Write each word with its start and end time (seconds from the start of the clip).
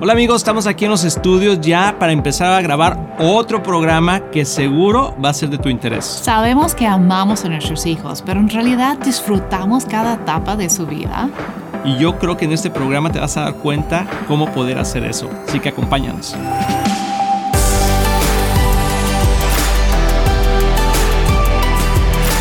Hola 0.00 0.12
amigos, 0.12 0.38
estamos 0.38 0.66
aquí 0.66 0.86
en 0.86 0.90
los 0.90 1.04
estudios 1.04 1.60
ya 1.60 1.96
para 2.00 2.12
empezar 2.12 2.52
a 2.52 2.60
grabar 2.60 3.14
otro 3.20 3.62
programa 3.62 4.28
que 4.30 4.44
seguro 4.44 5.14
va 5.24 5.28
a 5.28 5.34
ser 5.34 5.50
de 5.50 5.58
tu 5.58 5.68
interés. 5.68 6.04
Sabemos 6.04 6.74
que 6.74 6.84
amamos 6.84 7.44
a 7.44 7.48
nuestros 7.48 7.86
hijos, 7.86 8.20
pero 8.20 8.40
en 8.40 8.50
realidad 8.50 8.98
disfrutamos 8.98 9.84
cada 9.84 10.14
etapa 10.14 10.56
de 10.56 10.68
su 10.68 10.84
vida. 10.84 11.28
Y 11.84 11.96
yo 11.98 12.18
creo 12.18 12.36
que 12.36 12.44
en 12.44 12.52
este 12.52 12.70
programa 12.70 13.12
te 13.12 13.20
vas 13.20 13.36
a 13.36 13.42
dar 13.42 13.54
cuenta 13.54 14.04
cómo 14.26 14.50
poder 14.52 14.78
hacer 14.78 15.04
eso. 15.04 15.30
Así 15.46 15.60
que 15.60 15.68
acompáñanos. 15.68 16.34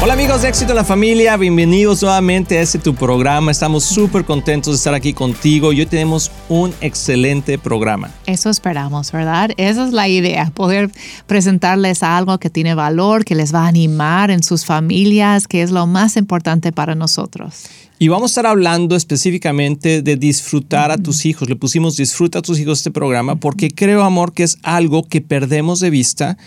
Hola 0.04 0.16
amigos 0.16 0.42
de 0.42 0.50
Éxito 0.50 0.72
en 0.72 0.76
la 0.76 0.84
Familia, 0.84 1.38
bienvenidos 1.38 2.02
nuevamente 2.02 2.58
a 2.58 2.62
este 2.62 2.78
tu 2.78 2.94
programa. 2.94 3.52
Estamos 3.52 3.86
súper 3.86 4.26
contentos 4.26 4.74
de 4.74 4.76
estar 4.76 4.94
aquí 4.94 5.14
contigo 5.14 5.72
y 5.72 5.80
hoy 5.80 5.86
tenemos 5.86 6.30
un 6.50 6.74
excelente 6.82 7.58
programa. 7.58 8.12
Eso 8.26 8.50
esperamos, 8.50 9.14
¿verdad? 9.14 9.52
Esa 9.56 9.88
es 9.88 9.94
la 9.94 10.10
idea, 10.10 10.52
poder 10.54 10.92
presentarles 11.26 12.04
algo 12.04 12.38
que 12.38 12.50
tiene 12.50 12.76
valor, 12.76 13.24
que 13.24 13.34
les 13.34 13.56
va 13.56 13.64
a 13.64 13.68
animar 13.70 14.30
en 14.30 14.44
sus 14.44 14.66
familias, 14.66 15.48
que 15.48 15.62
es 15.62 15.72
lo 15.72 15.88
más 15.88 16.18
importante 16.18 16.74
para 16.74 16.96
nosotros. 16.96 17.64
Y 17.98 18.10
vamos 18.10 18.32
a 18.32 18.34
estar 18.34 18.48
hablando 18.48 18.98
específicamente 18.98 20.02
de 20.02 20.18
disfrutar 20.18 20.92
a 20.92 20.98
tus 20.98 21.26
hijos. 21.26 21.48
Le 21.48 21.56
pusimos 21.56 21.96
disfruta 21.96 22.40
a 22.40 22.42
tus 22.42 22.60
hijos 22.60 22.80
este 22.80 22.92
programa 22.92 23.38
porque 23.38 23.72
creo, 23.72 24.04
amor, 24.04 24.34
que 24.34 24.44
es 24.44 24.58
algo 24.64 25.08
que 25.08 25.22
perdemos 25.22 25.80
de 25.80 25.90
vista 25.90 26.38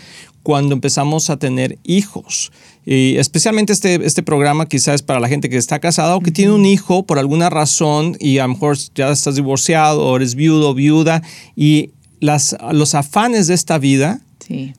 cuando 0.47 0.75
empezamos 0.75 1.29
a 1.29 1.39
tener 1.39 1.77
hijos. 1.83 2.53
Y 2.85 3.17
especialmente 3.17 3.73
este, 3.73 4.07
este 4.07 4.23
programa 4.23 4.67
quizás 4.67 4.95
es 4.95 5.03
para 5.03 5.19
la 5.19 5.27
gente 5.27 5.51
que 5.51 5.57
está 5.57 5.81
casada 5.81 6.15
o 6.15 6.21
que 6.21 6.31
tiene 6.31 6.53
un 6.53 6.65
hijo 6.65 7.03
por 7.03 7.19
alguna 7.19 7.51
razón 7.51 8.17
y 8.21 8.39
a 8.39 8.45
lo 8.45 8.51
mejor 8.51 8.79
ya 8.95 9.11
estás 9.11 9.35
divorciado 9.35 10.07
o 10.07 10.15
eres 10.15 10.37
viudo 10.37 10.71
o 10.71 10.75
viuda 10.75 11.21
y 11.57 11.91
las, 12.21 12.57
los 12.71 12.95
afanes 12.95 13.49
de 13.49 13.55
esta 13.55 13.79
vida 13.79 14.21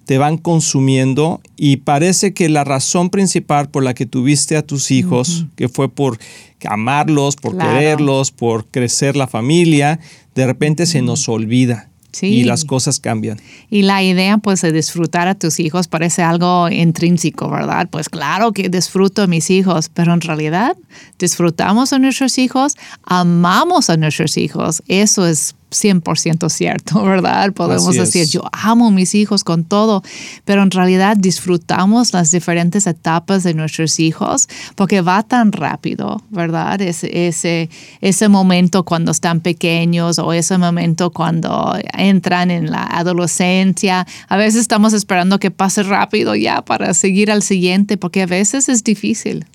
te 0.05 0.17
van 0.17 0.37
consumiendo 0.37 1.41
y 1.57 1.75
parece 1.75 2.33
que 2.33 2.47
la 2.47 2.63
razón 2.63 3.09
principal 3.09 3.67
por 3.67 3.83
la 3.83 3.93
que 3.93 4.05
tuviste 4.05 4.55
a 4.55 4.61
tus 4.61 4.89
hijos, 4.91 5.47
que 5.57 5.67
fue 5.67 5.89
por 5.89 6.17
amarlos, 6.65 7.35
por 7.35 7.57
quererlos, 7.57 8.31
por 8.31 8.67
crecer 8.67 9.17
la 9.17 9.27
familia, 9.27 9.99
de 10.33 10.45
repente 10.45 10.85
se 10.85 11.01
nos 11.01 11.27
olvida. 11.27 11.89
Y 12.23 12.43
las 12.43 12.65
cosas 12.65 12.99
cambian. 12.99 13.39
Y 13.69 13.83
la 13.83 14.01
idea, 14.03 14.37
pues, 14.37 14.61
de 14.61 14.71
disfrutar 14.71 15.27
a 15.27 15.35
tus 15.35 15.59
hijos 15.59 15.87
parece 15.87 16.23
algo 16.23 16.69
intrínseco, 16.69 17.49
¿verdad? 17.49 17.87
Pues 17.91 18.09
claro 18.09 18.53
que 18.53 18.69
disfruto 18.69 19.21
a 19.21 19.27
mis 19.27 19.49
hijos, 19.49 19.89
pero 19.93 20.13
en 20.13 20.21
realidad 20.21 20.77
disfrutamos 21.19 21.93
a 21.93 21.99
nuestros 21.99 22.37
hijos, 22.37 22.75
amamos 23.03 23.89
a 23.89 23.97
nuestros 23.97 24.37
hijos. 24.37 24.81
Eso 24.87 25.27
es 25.27 25.56
100% 25.71 26.49
cierto, 26.49 27.03
¿verdad? 27.03 27.51
Podemos 27.53 27.95
decir, 27.95 28.27
yo 28.27 28.41
amo 28.51 28.87
a 28.87 28.91
mis 28.91 29.15
hijos 29.15 29.43
con 29.43 29.63
todo, 29.63 30.03
pero 30.45 30.63
en 30.63 30.71
realidad 30.71 31.17
disfrutamos 31.17 32.13
las 32.13 32.31
diferentes 32.31 32.87
etapas 32.87 33.43
de 33.43 33.53
nuestros 33.53 33.99
hijos 33.99 34.47
porque 34.75 35.01
va 35.01 35.23
tan 35.23 35.51
rápido, 35.51 36.21
¿verdad? 36.29 36.81
Ese, 36.81 37.27
ese, 37.27 37.69
ese 38.01 38.29
momento 38.29 38.83
cuando 38.83 39.11
están 39.11 39.41
pequeños 39.41 40.19
o 40.19 40.33
ese 40.33 40.57
momento 40.57 41.11
cuando 41.11 41.77
entran 41.93 42.51
en 42.51 42.71
la 42.71 42.83
adolescencia. 42.83 44.07
A 44.27 44.37
veces 44.37 44.61
estamos 44.61 44.93
esperando 44.93 45.39
que 45.39 45.51
pase 45.51 45.83
rápido 45.83 46.35
ya 46.35 46.61
para 46.63 46.93
seguir 46.93 47.31
al 47.31 47.43
siguiente 47.43 47.97
porque 47.97 48.23
a 48.23 48.27
veces 48.27 48.69
es 48.69 48.83
difícil. 48.83 49.45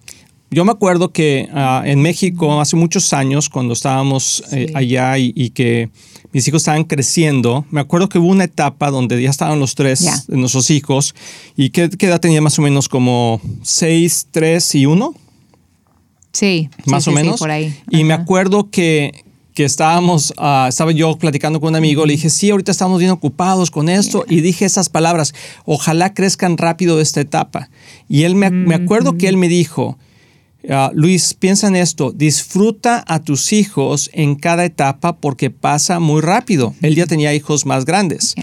Yo 0.52 0.66
me 0.66 0.72
acuerdo 0.72 1.12
que 1.12 1.48
ah, 1.54 1.82
en 1.86 2.02
México 2.02 2.60
hace 2.60 2.76
muchos 2.76 3.14
años, 3.14 3.48
cuando 3.48 3.72
estábamos 3.72 4.44
eh, 4.52 4.70
allá 4.74 5.16
y, 5.16 5.48
que 5.50 5.88
mis 6.30 6.46
hijos 6.46 6.60
estaban 6.60 6.84
creciendo, 6.84 7.64
me 7.70 7.80
acuerdo 7.80 8.10
que 8.10 8.18
hubo 8.18 8.28
una 8.28 8.44
etapa 8.44 8.90
donde 8.90 9.20
ya 9.22 9.30
estaban 9.30 9.58
los 9.58 9.74
tres 9.74 10.26
de 10.28 10.36
nuestros 10.36 10.70
hijos. 10.70 11.14
¿Y 11.56 11.70
qué, 11.70 11.88
edad 11.98 12.20
tenía 12.20 12.42
más 12.42 12.58
o 12.58 12.62
menos? 12.62 12.90
¿Como 12.90 13.40
seis, 13.62 14.28
tres 14.30 14.74
y 14.74 14.84
uno? 14.84 15.14
Sí. 16.32 16.68
Más 16.84 17.08
o 17.08 17.12
menos. 17.12 17.40
por 17.40 17.50
ahí. 17.50 17.74
Y 17.88 18.04
me 18.04 18.12
acuerdo 18.12 18.68
que, 18.68 19.24
que 19.54 19.64
estábamos, 19.64 20.34
ah, 20.36 20.66
estaba 20.68 20.92
yo 20.92 21.16
platicando 21.16 21.60
con 21.60 21.70
un 21.70 21.76
amigo, 21.76 22.04
le 22.04 22.12
dije, 22.12 22.28
sí, 22.28 22.50
ahorita 22.50 22.72
estamos 22.72 22.98
bien 22.98 23.10
ocupados 23.10 23.70
con 23.70 23.88
esto, 23.88 24.26
y 24.28 24.42
dije 24.42 24.66
esas 24.66 24.90
palabras, 24.90 25.32
ojalá 25.64 26.12
crezcan 26.12 26.58
rápido 26.58 27.00
esta 27.00 27.22
etapa. 27.22 27.70
Y 28.06 28.24
él 28.24 28.34
me, 28.34 28.50
me 28.50 28.74
acuerdo 28.74 29.16
que 29.16 29.28
él 29.28 29.38
me 29.38 29.48
dijo, 29.48 29.96
Ah, 30.68 30.90
Luis, 30.94 31.34
piensa 31.34 31.66
en 31.66 31.76
esto, 31.76 32.12
disfruta 32.12 33.04
a 33.08 33.20
tus 33.20 33.52
hijos 33.52 34.10
en 34.12 34.36
cada 34.36 34.64
etapa 34.64 35.16
porque 35.16 35.50
pasa 35.50 35.98
muy 35.98 36.20
rápido. 36.20 36.74
Él 36.82 36.94
ya 36.94 37.06
tenía 37.06 37.34
hijos 37.34 37.66
más 37.66 37.84
grandes. 37.84 38.34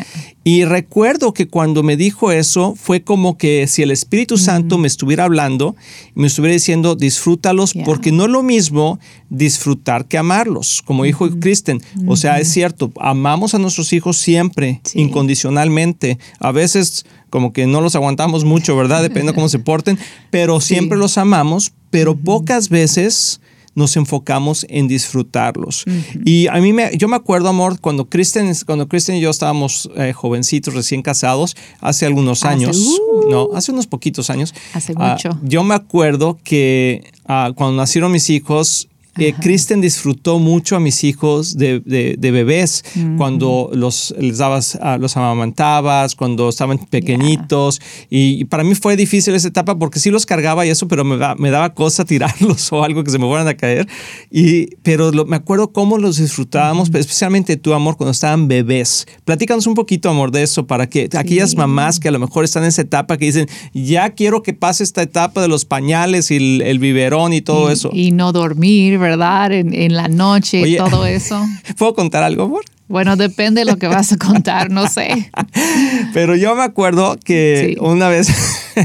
Y 0.43 0.65
recuerdo 0.65 1.33
que 1.33 1.47
cuando 1.47 1.83
me 1.83 1.95
dijo 1.95 2.31
eso 2.31 2.73
fue 2.75 3.03
como 3.03 3.37
que 3.37 3.67
si 3.67 3.83
el 3.83 3.91
Espíritu 3.91 4.37
Santo 4.37 4.77
me 4.77 4.87
estuviera 4.87 5.25
hablando, 5.25 5.75
me 6.15 6.27
estuviera 6.27 6.53
diciendo, 6.53 6.95
disfrútalos 6.95 7.73
porque 7.85 8.11
no 8.11 8.23
es 8.23 8.31
lo 8.31 8.41
mismo 8.41 8.99
disfrutar 9.29 10.05
que 10.05 10.17
amarlos, 10.17 10.81
como 10.83 11.03
dijo 11.03 11.29
Kristen. 11.39 11.81
O 12.07 12.15
sea, 12.15 12.39
es 12.39 12.49
cierto, 12.49 12.91
amamos 12.99 13.53
a 13.53 13.59
nuestros 13.59 13.93
hijos 13.93 14.17
siempre, 14.17 14.81
incondicionalmente. 14.93 16.17
A 16.39 16.51
veces 16.51 17.05
como 17.29 17.53
que 17.53 17.67
no 17.67 17.81
los 17.81 17.95
aguantamos 17.95 18.43
mucho, 18.43 18.75
¿verdad? 18.75 19.01
Depende 19.01 19.31
de 19.31 19.35
cómo 19.35 19.49
se 19.49 19.59
porten, 19.59 19.97
pero 20.29 20.61
siempre 20.61 20.97
los 20.97 21.17
amamos, 21.17 21.73
pero 21.89 22.15
pocas 22.15 22.69
veces 22.69 23.39
nos 23.75 23.95
enfocamos 23.95 24.65
en 24.69 24.87
disfrutarlos. 24.87 25.85
Y 26.25 26.47
a 26.47 26.55
mí 26.55 26.73
me, 26.73 26.91
yo 26.97 27.07
me 27.07 27.15
acuerdo, 27.15 27.49
amor, 27.49 27.79
cuando 27.79 28.09
Kristen, 28.09 28.51
cuando 28.65 28.87
Kristen 28.87 29.15
y 29.15 29.21
yo 29.21 29.29
estábamos 29.29 29.89
eh, 29.95 30.13
jovencitos, 30.13 30.73
recién 30.73 31.01
casados, 31.01 31.55
hace 31.79 32.05
algunos 32.05 32.43
años, 32.43 32.77
uh. 32.77 33.29
no, 33.29 33.49
hace 33.55 33.71
unos 33.71 33.87
poquitos 33.87 34.29
años. 34.29 34.53
Hace 34.73 34.93
mucho. 34.93 35.29
Ah, 35.31 35.39
yo 35.43 35.63
me 35.63 35.75
acuerdo 35.75 36.37
que 36.43 37.11
ah, 37.25 37.51
cuando 37.55 37.77
nacieron 37.77 38.11
mis 38.11 38.29
hijos, 38.29 38.88
eh, 39.19 39.35
Kristen 39.39 39.81
disfrutó 39.81 40.39
mucho 40.39 40.75
a 40.75 40.79
mis 40.79 41.03
hijos 41.03 41.57
de, 41.57 41.79
bebés 42.19 42.83
cuando 43.17 43.69
los, 43.73 44.13
les 44.17 44.37
dabas, 44.37 44.77
ah, 44.81 44.97
los 44.97 45.17
amamantabas, 45.17 46.15
cuando 46.15 46.49
estaban 46.49 46.77
pequeñitos. 46.77 47.81
Y, 48.09 48.45
para 48.45 48.63
mí 48.63 48.75
fue 48.75 48.95
difícil 48.95 49.35
esa 49.35 49.47
etapa 49.47 49.77
porque 49.77 49.99
sí 49.99 50.09
los 50.09 50.25
cargaba 50.25 50.65
y 50.65 50.69
eso, 50.69 50.87
pero 50.87 51.03
me, 51.03 51.17
me 51.37 51.51
daba 51.51 51.73
cosa 51.73 52.05
tirarlos 52.09 52.71
o 52.71 52.83
algo 52.83 53.03
que 53.03 53.11
se 53.11 53.19
me 53.19 53.25
fueran 53.25 53.47
a 53.47 53.55
caer. 53.55 53.87
Y, 54.31 54.75
pero 54.77 55.11
me 55.25 55.35
acuerdo 55.35 55.71
cómo 55.71 55.97
los 55.97 56.17
disfrutábamos, 56.17 56.89
especialmente 56.93 57.57
tu 57.57 57.73
amor, 57.73 57.97
cuando 57.97 58.11
estaban 58.11 58.47
bebés. 58.47 59.07
Platícanos 59.25 59.67
un 59.67 59.75
poquito, 59.75 60.09
amor, 60.09 60.31
de 60.31 60.43
eso 60.43 60.67
para 60.67 60.87
que 60.87 61.09
aquellas 61.17 61.55
mamás 61.55 61.99
que 61.99 62.07
a 62.07 62.11
lo 62.11 62.19
mejor 62.19 62.45
están 62.45 62.63
en 62.63 62.69
esa 62.69 62.81
etapa 62.81 63.17
que 63.17 63.25
dicen, 63.25 63.47
ya 63.73 64.11
quiero 64.11 64.43
que 64.43 64.53
pase 64.53 64.83
esta 64.83 65.01
etapa 65.01 65.41
de 65.41 65.47
los 65.47 65.65
pañales 65.65 66.31
y 66.31 66.61
el, 66.61 66.79
biberón 66.79 67.33
y 67.33 67.41
todo 67.41 67.71
eso. 67.71 67.89
Y 67.93 68.11
no 68.11 68.31
dormir, 68.31 68.97
¿verdad? 68.97 69.08
¿Verdad? 69.09 69.51
En, 69.51 69.93
la 69.93 70.07
noche, 70.07 70.61
y 70.67 70.77
todo 70.77 71.05
eso. 71.05 71.43
¿Puedo 71.77 71.93
contar 71.95 72.23
algo, 72.23 72.43
amor? 72.43 72.63
Bueno, 72.87 73.15
depende 73.15 73.61
de 73.61 73.65
lo 73.65 73.77
que 73.77 73.87
vas 73.87 74.11
a 74.11 74.17
contar, 74.17 74.71
no 74.71 74.87
sé. 74.87 75.31
Pero 76.13 76.35
yo 76.35 76.55
me 76.55 76.63
acuerdo 76.63 77.17
que 77.23 77.77
una 77.79 78.07
vez 78.07 78.29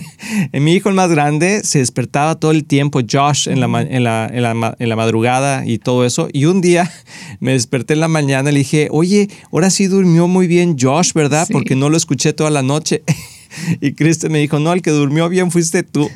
mi 0.52 0.74
hijo 0.74 0.90
el 0.90 0.94
más 0.94 1.10
grande 1.10 1.62
se 1.64 1.78
despertaba 1.78 2.34
todo 2.34 2.50
el 2.50 2.64
tiempo, 2.64 3.00
Josh, 3.10 3.48
en 3.48 3.60
la, 3.60 3.66
en, 3.80 4.04
la, 4.04 4.30
en, 4.30 4.88
la, 4.88 4.96
madrugada 4.96 5.66
y 5.66 5.78
todo 5.78 6.04
eso. 6.04 6.28
Y 6.32 6.44
un 6.44 6.60
día 6.60 6.90
me 7.40 7.52
desperté 7.52 7.94
en 7.94 8.00
la 8.00 8.08
mañana 8.08 8.50
y 8.50 8.52
le 8.52 8.58
dije, 8.58 8.88
oye, 8.90 9.28
ahora 9.52 9.70
sí 9.70 9.86
durmió 9.86 10.28
muy 10.28 10.46
bien 10.46 10.76
Josh, 10.78 11.12
¿verdad? 11.14 11.48
Porque 11.50 11.74
no 11.74 11.88
lo 11.88 11.96
escuché 11.96 12.34
toda 12.34 12.50
la 12.50 12.62
noche. 12.62 13.02
Y 13.80 13.92
Kristen 13.92 14.32
me 14.32 14.38
dijo, 14.38 14.58
no, 14.58 14.72
el 14.72 14.82
que 14.82 14.90
durmió 14.90 15.28
bien 15.28 15.50
fuiste 15.50 15.82
tú. 15.82 16.10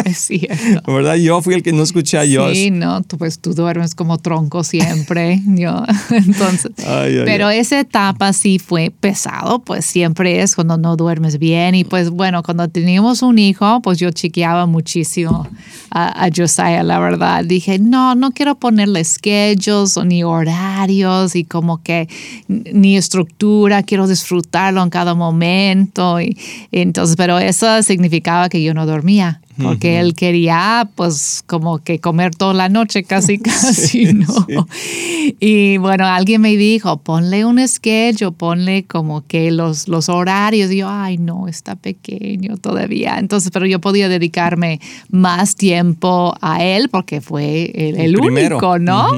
Es 0.04 0.18
cierto. 0.18 0.92
¿Verdad? 0.92 1.16
Yo 1.16 1.40
fui 1.42 1.54
el 1.54 1.62
que 1.62 1.72
no 1.72 1.82
escuché 1.82 2.18
a 2.18 2.22
Josh. 2.22 2.54
Sí, 2.54 2.70
no, 2.70 3.02
tú, 3.02 3.18
pues 3.18 3.38
tú 3.38 3.54
duermes 3.54 3.94
como 3.94 4.18
tronco 4.18 4.64
siempre. 4.64 5.40
yo, 5.46 5.82
entonces, 6.10 6.72
pero 7.24 7.50
esa 7.50 7.80
etapa 7.80 8.32
sí 8.32 8.58
fue 8.58 8.90
pesado, 8.90 9.60
pues 9.60 9.84
siempre 9.84 10.42
es 10.42 10.54
cuando 10.54 10.78
no 10.78 10.96
duermes 10.96 11.38
bien. 11.38 11.74
Y 11.74 11.84
pues 11.84 12.10
bueno, 12.10 12.42
cuando 12.42 12.68
teníamos 12.68 13.22
un 13.22 13.38
hijo, 13.38 13.80
pues 13.82 13.98
yo 13.98 14.10
chequeaba 14.10 14.66
muchísimo 14.66 15.46
a, 15.90 16.24
a 16.24 16.28
Josiah, 16.34 16.82
la 16.82 16.98
verdad. 16.98 17.44
Dije, 17.44 17.78
no, 17.78 18.14
no 18.14 18.32
quiero 18.32 18.56
ponerle 18.56 19.04
schedules 19.04 19.98
ni 20.04 20.22
horarios 20.22 21.34
y 21.34 21.44
como 21.44 21.82
que 21.82 22.08
ni 22.46 22.96
estructura, 22.96 23.82
quiero 23.82 24.06
disfrutarlo 24.06 24.82
en 24.82 24.90
cada 24.90 25.14
momento. 25.14 26.20
Y, 26.20 26.36
entonces, 26.72 27.16
pero 27.16 27.38
eso 27.38 27.82
significaba 27.82 28.48
que 28.48 28.62
yo 28.62 28.74
no 28.74 28.86
dormía 28.86 29.40
porque 29.62 30.00
él 30.00 30.14
quería 30.14 30.88
pues 30.94 31.42
como 31.46 31.78
que 31.78 31.98
comer 31.98 32.34
toda 32.34 32.54
la 32.54 32.68
noche 32.68 33.04
casi 33.04 33.38
casi, 33.38 34.12
¿no? 34.12 34.46
Y 35.40 35.76
bueno, 35.78 36.06
alguien 36.06 36.40
me 36.40 36.56
dijo, 36.56 36.98
ponle 36.98 37.44
un 37.44 37.66
schedule, 37.66 38.32
ponle 38.32 38.84
como 38.84 39.26
que 39.26 39.50
los, 39.50 39.88
los 39.88 40.08
horarios. 40.08 40.70
Y 40.70 40.78
yo, 40.78 40.88
ay, 40.88 41.18
no, 41.18 41.48
está 41.48 41.76
pequeño 41.76 42.56
todavía. 42.56 43.18
Entonces, 43.18 43.50
pero 43.52 43.66
yo 43.66 43.80
podía 43.80 44.08
dedicarme 44.08 44.80
más 45.10 45.56
tiempo 45.56 46.34
a 46.40 46.64
él 46.64 46.88
porque 46.88 47.20
fue 47.20 47.70
el, 47.74 48.18
único, 48.18 48.78
¿no? 48.78 49.08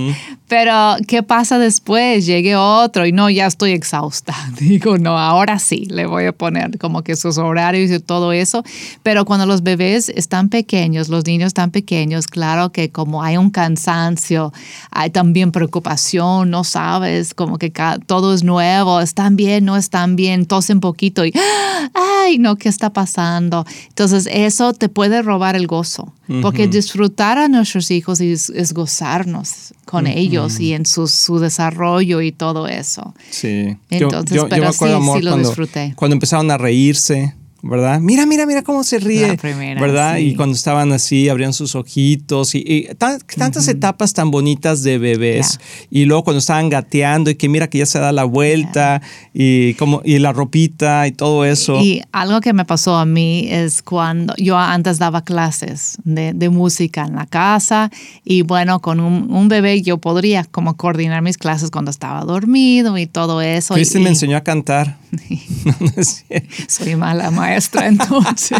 Pero, 0.50 0.96
¿qué 1.06 1.22
pasa 1.22 1.60
después? 1.60 2.26
Llegue 2.26 2.56
otro 2.56 3.06
y 3.06 3.12
no, 3.12 3.30
ya 3.30 3.46
estoy 3.46 3.70
exhausta. 3.70 4.34
Digo, 4.60 4.98
no, 4.98 5.16
ahora 5.16 5.60
sí, 5.60 5.86
le 5.88 6.06
voy 6.06 6.26
a 6.26 6.32
poner 6.32 6.76
como 6.76 7.02
que 7.04 7.14
sus 7.14 7.38
horarios 7.38 7.88
y 7.92 8.00
todo 8.00 8.32
eso. 8.32 8.64
Pero 9.04 9.24
cuando 9.24 9.46
los 9.46 9.62
bebés 9.62 10.08
están 10.08 10.48
pequeños, 10.48 11.08
los 11.08 11.24
niños 11.24 11.46
están 11.46 11.70
pequeños, 11.70 12.26
claro 12.26 12.72
que 12.72 12.90
como 12.90 13.22
hay 13.22 13.36
un 13.36 13.50
cansancio, 13.50 14.52
hay 14.90 15.10
también 15.10 15.52
preocupación, 15.52 16.50
no 16.50 16.64
sabes, 16.64 17.32
como 17.32 17.56
que 17.56 17.72
todo 18.06 18.34
es 18.34 18.42
nuevo, 18.42 19.00
están 19.00 19.36
bien, 19.36 19.64
no 19.64 19.76
están 19.76 20.16
bien, 20.16 20.46
tosen 20.46 20.80
poquito 20.80 21.24
y, 21.24 21.32
ay, 22.30 22.38
no, 22.38 22.56
¿qué 22.56 22.68
está 22.68 22.92
pasando? 22.92 23.66
Entonces, 23.88 24.28
eso 24.30 24.72
te 24.72 24.88
puede 24.88 25.22
robar 25.22 25.56
el 25.56 25.66
gozo, 25.66 26.12
porque 26.42 26.68
disfrutar 26.68 27.38
a 27.38 27.48
nuestros 27.48 27.90
hijos 27.90 28.20
es, 28.20 28.72
gozarnos 28.72 29.74
con 29.84 30.06
ellos 30.06 30.60
y 30.60 30.72
en 30.74 30.86
su, 30.86 31.08
su, 31.08 31.40
desarrollo 31.40 32.20
y 32.20 32.30
todo 32.30 32.68
eso. 32.68 33.14
Sí. 33.30 33.76
Entonces, 33.90 34.42
pero 34.48 34.72
sí, 34.72 34.86
sí 35.14 35.22
lo 35.22 35.36
disfruté. 35.36 35.92
Cuando 35.96 36.14
empezaron 36.14 36.50
a 36.50 36.58
reírse, 36.58 37.34
¿verdad? 37.62 38.00
Mira, 38.00 38.26
mira, 38.26 38.46
mira 38.46 38.62
cómo 38.62 38.84
se 38.84 38.98
ríe, 38.98 39.36
¿verdad? 39.78 40.16
Y 40.18 40.34
cuando 40.34 40.54
estaban 40.54 40.92
así, 40.92 41.28
abrían 41.28 41.52
sus 41.52 41.74
ojitos 41.74 42.54
y, 42.54 42.88
tantas 42.96 43.68
etapas 43.68 44.14
tan 44.14 44.30
bonitas 44.30 44.82
de 44.82 44.98
bebés. 44.98 45.58
Y 45.90 46.04
luego 46.04 46.24
cuando 46.24 46.38
estaban 46.38 46.68
gateando 46.68 47.30
y 47.30 47.34
que 47.34 47.48
mira 47.48 47.68
que 47.68 47.78
ya 47.78 47.86
se 47.86 47.98
da 47.98 48.12
la 48.12 48.24
vuelta 48.24 49.02
y 49.34 49.74
como 49.74 50.02
y 50.04 50.18
la 50.18 50.32
ropita 50.32 51.06
y 51.06 51.12
todo 51.12 51.44
eso. 51.44 51.80
Y 51.80 52.02
algo 52.12 52.40
que 52.40 52.52
me 52.52 52.64
pasó 52.64 52.96
a 52.96 53.04
mí 53.04 53.46
es 53.50 53.82
cuando 53.82 54.34
yo 54.36 54.56
antes 54.56 54.98
daba 54.98 55.22
clases 55.24 55.98
de, 56.04 56.50
música 56.50 57.04
en 57.04 57.14
la 57.14 57.26
casa 57.26 57.90
y 58.24 58.42
bueno, 58.42 58.80
con 58.80 58.98
un, 58.98 59.48
bebé 59.48 59.82
yo 59.82 59.98
podría 59.98 60.44
como 60.44 60.76
coordinar 60.76 61.22
mis 61.22 61.38
clases 61.38 61.70
cuando 61.70 61.90
estaba 61.90 62.24
dormido 62.24 62.98
y 62.98 63.06
todo 63.06 63.40
eso. 63.40 63.74
Cristian 63.74 64.02
me 64.02 64.08
enseñó 64.10 64.36
a 64.36 64.42
cantar. 64.42 64.98
Soy 66.68 66.96
mala 66.96 67.30
maestra 67.50 67.86
entonces. 67.88 68.58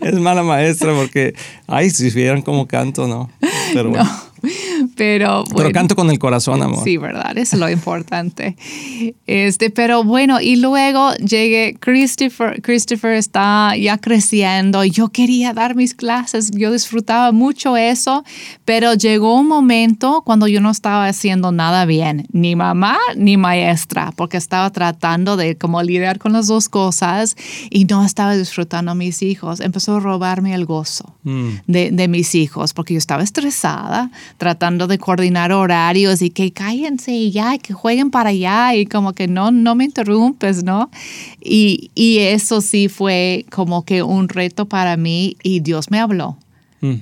es 0.00 0.14
mala 0.14 0.42
maestra 0.42 0.94
porque, 0.94 1.34
ay, 1.66 1.90
si 1.90 2.10
vieran 2.10 2.42
cómo 2.42 2.66
canto, 2.66 3.06
¿no? 3.06 3.30
Pero 3.72 3.90
bueno. 3.90 4.10
Pero, 5.00 5.44
pero 5.56 5.72
canto 5.72 5.96
con 5.96 6.10
el 6.10 6.18
corazón, 6.18 6.62
amor. 6.62 6.84
Sí, 6.84 6.98
verdad, 6.98 7.38
es 7.38 7.54
lo 7.54 7.70
importante. 7.70 8.54
Este, 9.26 9.70
pero 9.70 10.04
bueno, 10.04 10.42
y 10.42 10.56
luego 10.56 11.14
llegué, 11.14 11.74
Christopher, 11.80 12.60
Christopher 12.60 13.14
está 13.14 13.74
ya 13.78 13.96
creciendo, 13.96 14.84
yo 14.84 15.08
quería 15.08 15.54
dar 15.54 15.74
mis 15.74 15.94
clases, 15.94 16.50
yo 16.50 16.70
disfrutaba 16.70 17.32
mucho 17.32 17.78
eso, 17.78 18.24
pero 18.66 18.92
llegó 18.92 19.36
un 19.40 19.48
momento 19.48 20.20
cuando 20.22 20.46
yo 20.46 20.60
no 20.60 20.70
estaba 20.70 21.06
haciendo 21.06 21.50
nada 21.50 21.86
bien, 21.86 22.26
ni 22.30 22.54
mamá 22.54 22.98
ni 23.16 23.38
maestra, 23.38 24.12
porque 24.14 24.36
estaba 24.36 24.68
tratando 24.68 25.38
de 25.38 25.56
como 25.56 25.82
lidiar 25.82 26.18
con 26.18 26.34
las 26.34 26.46
dos 26.46 26.68
cosas 26.68 27.36
y 27.70 27.86
no 27.86 28.04
estaba 28.04 28.36
disfrutando 28.36 28.90
a 28.90 28.94
mis 28.94 29.22
hijos. 29.22 29.60
Empezó 29.60 29.96
a 29.96 30.00
robarme 30.00 30.52
el 30.54 30.66
gozo 30.66 31.14
mm. 31.22 31.48
de, 31.68 31.90
de 31.90 32.08
mis 32.08 32.34
hijos, 32.34 32.74
porque 32.74 32.92
yo 32.92 32.98
estaba 32.98 33.22
estresada, 33.22 34.10
tratando 34.36 34.89
de 34.90 34.98
coordinar 34.98 35.52
horarios 35.52 36.20
y 36.20 36.28
que 36.28 36.52
cállense 36.52 37.30
ya, 37.30 37.56
que 37.56 37.72
jueguen 37.72 38.10
para 38.10 38.28
allá 38.28 38.74
y 38.74 38.84
como 38.84 39.14
que 39.14 39.26
no, 39.26 39.50
no 39.50 39.74
me 39.74 39.84
interrumpes, 39.84 40.62
¿no? 40.62 40.90
Y, 41.40 41.90
y 41.94 42.18
eso 42.18 42.60
sí 42.60 42.88
fue 42.88 43.46
como 43.50 43.86
que 43.86 44.02
un 44.02 44.28
reto 44.28 44.66
para 44.66 44.98
mí 44.98 45.36
y 45.42 45.60
Dios 45.60 45.90
me 45.90 45.98
habló. 45.98 46.36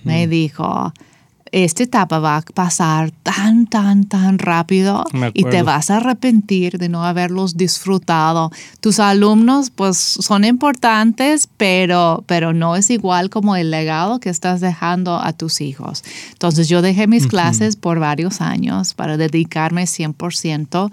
Me 0.05 0.27
dijo, 0.27 0.93
esta 1.53 1.83
etapa 1.83 2.19
va 2.19 2.37
a 2.37 2.43
pasar 2.43 3.11
tan, 3.23 3.67
tan, 3.67 4.05
tan 4.05 4.39
rápido 4.39 5.05
y 5.35 5.45
te 5.45 5.63
vas 5.63 5.91
a 5.91 5.99
arrepentir 5.99 6.79
de 6.79 6.89
no 6.89 7.05
haberlos 7.05 7.57
disfrutado. 7.57 8.51
Tus 8.81 9.01
alumnos 9.01 9.71
pues 9.71 9.97
son 9.97 10.45
importantes, 10.45 11.49
pero, 11.57 12.25
pero 12.27 12.53
no 12.53 12.77
es 12.77 12.91
igual 12.91 13.31
como 13.31 13.57
el 13.57 13.71
legado 13.71 14.21
que 14.21 14.31
estás 14.31 14.61
dejando 14.61 15.17
a 15.17 15.33
tus 15.33 15.61
hijos. 15.61 16.05
Entonces 16.33 16.69
yo 16.69 16.83
dejé 16.83 17.07
mis 17.07 17.27
clases 17.27 17.77
por 17.77 17.99
varios 17.99 18.41
años 18.41 18.95
para 18.95 19.17
dedicarme 19.17 19.85
100% 19.85 20.91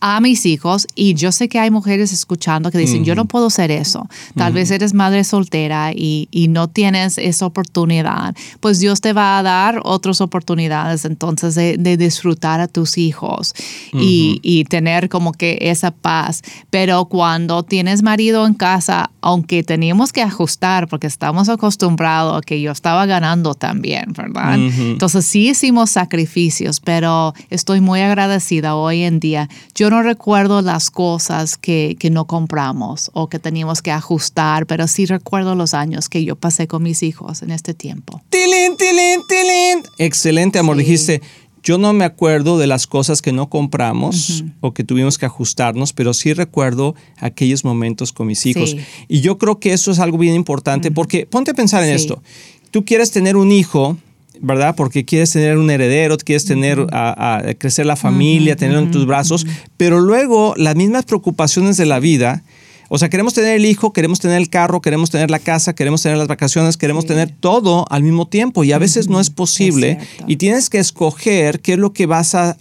a 0.00 0.20
mis 0.20 0.46
hijos 0.46 0.86
y 0.94 1.14
yo 1.14 1.32
sé 1.32 1.48
que 1.48 1.58
hay 1.58 1.70
mujeres 1.70 2.12
escuchando 2.12 2.70
que 2.70 2.78
dicen, 2.78 3.04
yo 3.04 3.14
no 3.14 3.26
puedo 3.26 3.46
hacer 3.46 3.70
eso. 3.70 4.08
Tal 4.36 4.52
vez 4.52 4.70
eres 4.70 4.94
madre 4.94 5.24
soltera 5.24 5.92
y, 5.94 6.28
no 6.48 6.68
tienes 6.68 7.18
esa 7.18 7.44
oportunidad. 7.44 8.34
Pues 8.60 8.78
Dios 8.78 9.02
te 9.02 9.12
va 9.12 9.38
a 9.38 9.42
dar 9.42 9.82
otras 9.84 10.22
oportunidades 10.22 11.04
entonces 11.04 11.54
de, 11.54 11.96
disfrutar 11.98 12.60
a 12.60 12.68
tus 12.68 12.96
hijos 12.96 13.54
y, 13.92 14.40
y, 14.42 14.64
tener 14.64 15.08
como 15.08 15.32
que 15.32 15.58
esa 15.60 15.90
paz. 15.90 16.42
Pero 16.70 17.04
cuando 17.06 17.64
tienes 17.64 18.02
marido 18.02 18.46
en 18.46 18.54
casa, 18.54 19.10
aunque 19.20 19.62
teníamos 19.62 20.12
que 20.12 20.22
ajustar 20.22 20.88
porque 20.88 21.06
estamos 21.06 21.48
acostumbrados 21.48 22.38
a 22.38 22.40
que 22.40 22.60
yo 22.60 22.72
estaba 22.72 23.04
ganando 23.06 23.54
también, 23.54 24.12
¿verdad? 24.16 24.54
Entonces 24.54 25.26
sí 25.26 25.48
hicimos 25.48 25.90
sacrificios, 25.90 26.80
pero 26.80 27.34
estoy 27.50 27.80
muy 27.80 28.00
agradecida 28.00 28.74
hoy 28.74 29.02
en 29.02 29.20
día. 29.20 29.48
Yo 29.74 29.87
no 29.90 30.02
recuerdo 30.02 30.62
las 30.62 30.90
cosas 30.90 31.56
que, 31.56 31.96
que, 31.98 32.10
no 32.10 32.26
compramos 32.26 33.10
o 33.14 33.28
que 33.28 33.38
teníamos 33.38 33.82
que 33.82 33.90
ajustar, 33.90 34.66
pero 34.66 34.86
sí 34.86 35.06
recuerdo 35.06 35.54
los 35.54 35.74
años 35.74 36.08
que 36.08 36.24
yo 36.24 36.36
pasé 36.36 36.66
con 36.66 36.82
mis 36.82 37.02
hijos 37.02 37.42
en 37.42 37.50
este 37.50 37.74
tiempo. 37.74 38.22
¡Tilín, 38.30 38.76
tilín, 38.76 39.20
tilín! 39.28 39.84
Excelente, 39.98 40.58
amor. 40.58 40.76
Dijiste, 40.76 41.22
yo 41.62 41.76
no 41.76 41.92
me 41.92 42.04
acuerdo 42.04 42.58
de 42.58 42.66
las 42.66 42.86
cosas 42.86 43.20
que 43.20 43.32
no 43.32 43.50
compramos 43.50 44.44
o 44.60 44.72
que 44.72 44.84
tuvimos 44.84 45.18
que 45.18 45.26
ajustarnos, 45.26 45.92
pero 45.92 46.14
sí 46.14 46.32
recuerdo 46.32 46.94
aquellos 47.18 47.64
momentos 47.64 48.12
con 48.12 48.26
mis 48.26 48.46
hijos. 48.46 48.76
Y 49.06 49.20
yo 49.20 49.38
creo 49.38 49.58
que 49.58 49.72
eso 49.72 49.90
es 49.90 49.98
algo 49.98 50.18
bien 50.18 50.34
importante 50.34 50.90
porque 50.90 51.26
ponte 51.26 51.50
a 51.50 51.54
pensar 51.54 51.84
en 51.84 51.94
esto. 51.94 52.22
Tú 52.70 52.84
quieres 52.84 53.10
tener 53.10 53.36
un 53.36 53.52
hijo 53.52 53.98
¿verdad? 54.40 54.74
Porque 54.76 55.04
quieres 55.04 55.32
tener 55.32 55.58
un 55.58 55.70
heredero, 55.70 56.16
quieres 56.18 56.44
tener, 56.44 56.86
a, 56.92 57.42
crecer 57.58 57.86
la 57.86 57.96
familia, 57.96 58.56
tenerlo 58.56 58.80
en 58.80 58.90
tus 58.90 59.06
brazos, 59.06 59.46
pero 59.76 60.00
luego 60.00 60.54
las 60.56 60.76
mismas 60.76 61.04
preocupaciones 61.04 61.76
de 61.76 61.86
la 61.86 62.00
vida, 62.00 62.42
o 62.90 62.96
sea, 62.96 63.10
queremos 63.10 63.34
tener 63.34 63.56
el 63.56 63.66
hijo, 63.66 63.92
queremos 63.92 64.18
tener 64.18 64.38
el 64.38 64.48
carro, 64.48 64.80
queremos 64.80 65.10
tener 65.10 65.30
la 65.30 65.38
casa, 65.38 65.74
queremos 65.74 66.02
tener 66.02 66.16
las 66.16 66.26
vacaciones, 66.26 66.78
queremos 66.78 67.04
tener 67.04 67.30
todo 67.30 67.84
al 67.90 68.02
mismo 68.02 68.26
tiempo 68.26 68.64
y 68.64 68.72
a 68.72 68.78
veces 68.78 69.08
no 69.08 69.20
es 69.20 69.28
posible 69.28 69.98
y 70.26 70.36
tienes 70.36 70.70
que 70.70 70.78
escoger 70.78 71.60
qué 71.60 71.74
es 71.74 71.78
lo 71.78 71.92
que 71.92 72.06
vas 72.06 72.34
a, 72.34 72.56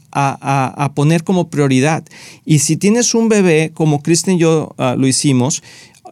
poner 0.95 1.23
como 1.23 1.49
prioridad. 1.49 2.03
Y 2.43 2.59
si 2.59 2.75
tienes 2.75 3.15
un 3.15 3.29
bebé, 3.29 3.71
como 3.73 4.03
Kristen 4.03 4.35
y 4.35 4.39
yo 4.39 4.75
ah, 4.77 4.95
lo 4.97 5.07
hicimos, 5.07 5.63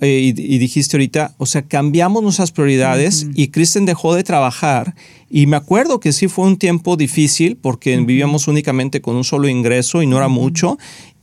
eh, 0.01 0.33
y, 0.35 0.57
dijiste 0.57 0.97
ahorita, 0.97 1.33
o 1.37 1.45
sea, 1.45 1.61
cambiamos 1.61 2.21
nuestras 2.21 2.51
prioridades 2.51 3.27
y 3.33 3.47
Kristen 3.47 3.85
dejó 3.85 4.13
de 4.13 4.23
trabajar 4.23 4.95
y 5.29 5.47
me 5.47 5.57
acuerdo 5.57 5.99
que 5.99 6.13
sí 6.13 6.27
fue 6.27 6.45
un 6.45 6.57
tiempo 6.57 6.97
difícil 6.97 7.57
porque 7.57 7.97
vivíamos 7.97 8.47
únicamente 8.47 9.01
con 9.01 9.15
un 9.15 9.23
solo 9.23 9.47
ingreso 9.47 10.01
y 10.01 10.07
no 10.07 10.17
era 10.17 10.27
mucho 10.27 10.77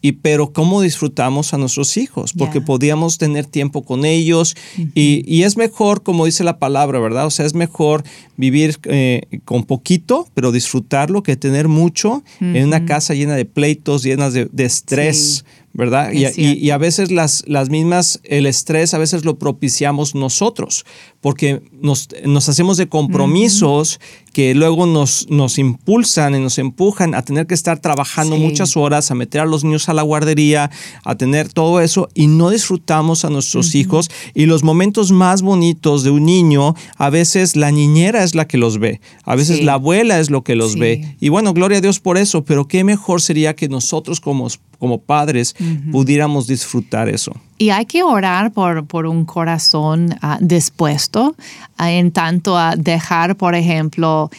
y 0.05 0.13
pero 0.13 0.53
cómo 0.53 0.83
disfrutamos 0.83 1.55
a 1.55 1.59
nuestros 1.59 1.97
hijos, 1.97 2.33
porque 2.33 2.61
podíamos 2.61 3.19
tener 3.19 3.47
tiempo 3.47 3.85
con 3.85 4.05
ellos 4.05 4.57
y, 4.95 5.23
y, 5.33 5.45
es 5.45 5.57
mejor, 5.57 6.03
como 6.03 6.27
dice 6.27 6.43
la 6.43 6.59
palabra, 6.59 6.99
¿verdad? 6.99 7.25
O 7.27 7.31
sea, 7.31 7.47
es 7.47 7.55
mejor 7.55 8.03
vivir 8.37 8.77
eh, 8.85 9.23
con 9.45 9.63
poquito, 9.63 10.27
pero 10.35 10.51
disfrutarlo, 10.51 11.23
que 11.23 11.37
tener 11.37 11.69
mucho 11.69 12.25
en 12.41 12.67
una 12.67 12.85
casa 12.85 13.15
llena 13.15 13.37
de 13.37 13.45
pleitos, 13.45 14.03
llenas 14.03 14.35
de, 14.35 14.49
estrés. 14.57 15.45
¿verdad? 15.73 16.13
Y, 16.13 16.27
y, 16.37 16.71
a 16.71 16.77
veces 16.77 17.11
las, 17.11 17.45
las 17.47 17.71
mismas, 17.71 18.21
el 18.25 18.45
estrés 18.45 18.93
a 18.93 18.99
veces 18.99 19.25
lo 19.25 19.39
propiciamos 19.39 20.15
nosotros, 20.15 20.85
porque 21.23 21.63
nos, 21.83 22.09
nos 22.25 22.49
hacemos 22.49 22.77
de 22.77 22.89
compromisos 22.89 24.01
que 24.33 24.55
luego 24.55 24.87
nos, 24.87 25.27
nos 25.29 25.59
impulsan 25.59 26.35
y 26.35 26.41
nos 26.41 26.59
empujan 26.59 27.15
a 27.15 27.23
tener 27.23 27.47
que 27.47 27.55
estar 27.55 27.81
trabajando 27.81 28.37
muchas 28.37 28.77
horas, 28.77 29.11
a 29.11 29.15
meter 29.15 29.43
a 29.43 29.45
los 29.45 29.63
niños 29.63 29.89
a 29.89 29.95
la 29.95 30.03
guardería, 30.03 30.71
a 31.05 31.15
tener 31.17 31.53
todo 31.53 31.81
eso 31.81 32.09
y 32.15 32.29
no 32.29 32.51
disfrutamos 32.51 33.25
a 33.25 33.31
nuestros 33.31 33.75
hijos. 33.75 34.11
Y 34.35 34.47
los 34.47 34.65
momentos 34.65 35.13
más 35.13 35.43
bonitos 35.43 36.03
de 36.03 36.11
un 36.11 36.25
niño, 36.25 36.75
a 36.97 37.11
veces 37.11 37.57
la 37.57 37.71
niñera 37.71 38.25
es 38.25 38.35
la 38.35 38.47
que 38.47 38.57
los 38.57 38.79
ve, 38.79 39.01
a 39.25 39.37
veces 39.37 39.63
la 39.63 39.75
abuela 39.75 40.19
es 40.19 40.31
lo 40.31 40.43
que 40.43 40.57
los 40.57 40.79
ve. 40.79 41.17
Y 41.21 41.29
bueno, 41.29 41.53
gloria 41.53 41.79
a 41.79 41.83
Dios 41.83 42.01
por 42.01 42.17
eso, 42.17 42.45
pero 42.45 42.67
qué 42.67 42.85
mejor 42.85 43.21
sería 43.21 43.55
que 43.55 43.69
nosotros 43.69 44.21
como, 44.21 44.49
como 44.79 45.03
padres 45.03 45.55
pudiéramos 45.91 46.47
disfrutar 46.47 47.09
eso. 47.09 47.33
Y 47.59 47.71
hay 47.71 47.87
que 47.87 48.03
orar 48.03 48.53
por, 48.53 48.87
por 48.87 49.07
un 49.07 49.25
corazón 49.25 50.15
uh, 50.23 50.37
dispuesto 50.41 51.37
uh, 51.79 51.85
en 51.85 52.11
tanto 52.11 52.59
a 52.59 52.75
dejar, 52.77 53.37
por 53.37 53.55
ejemplo, 53.55 54.31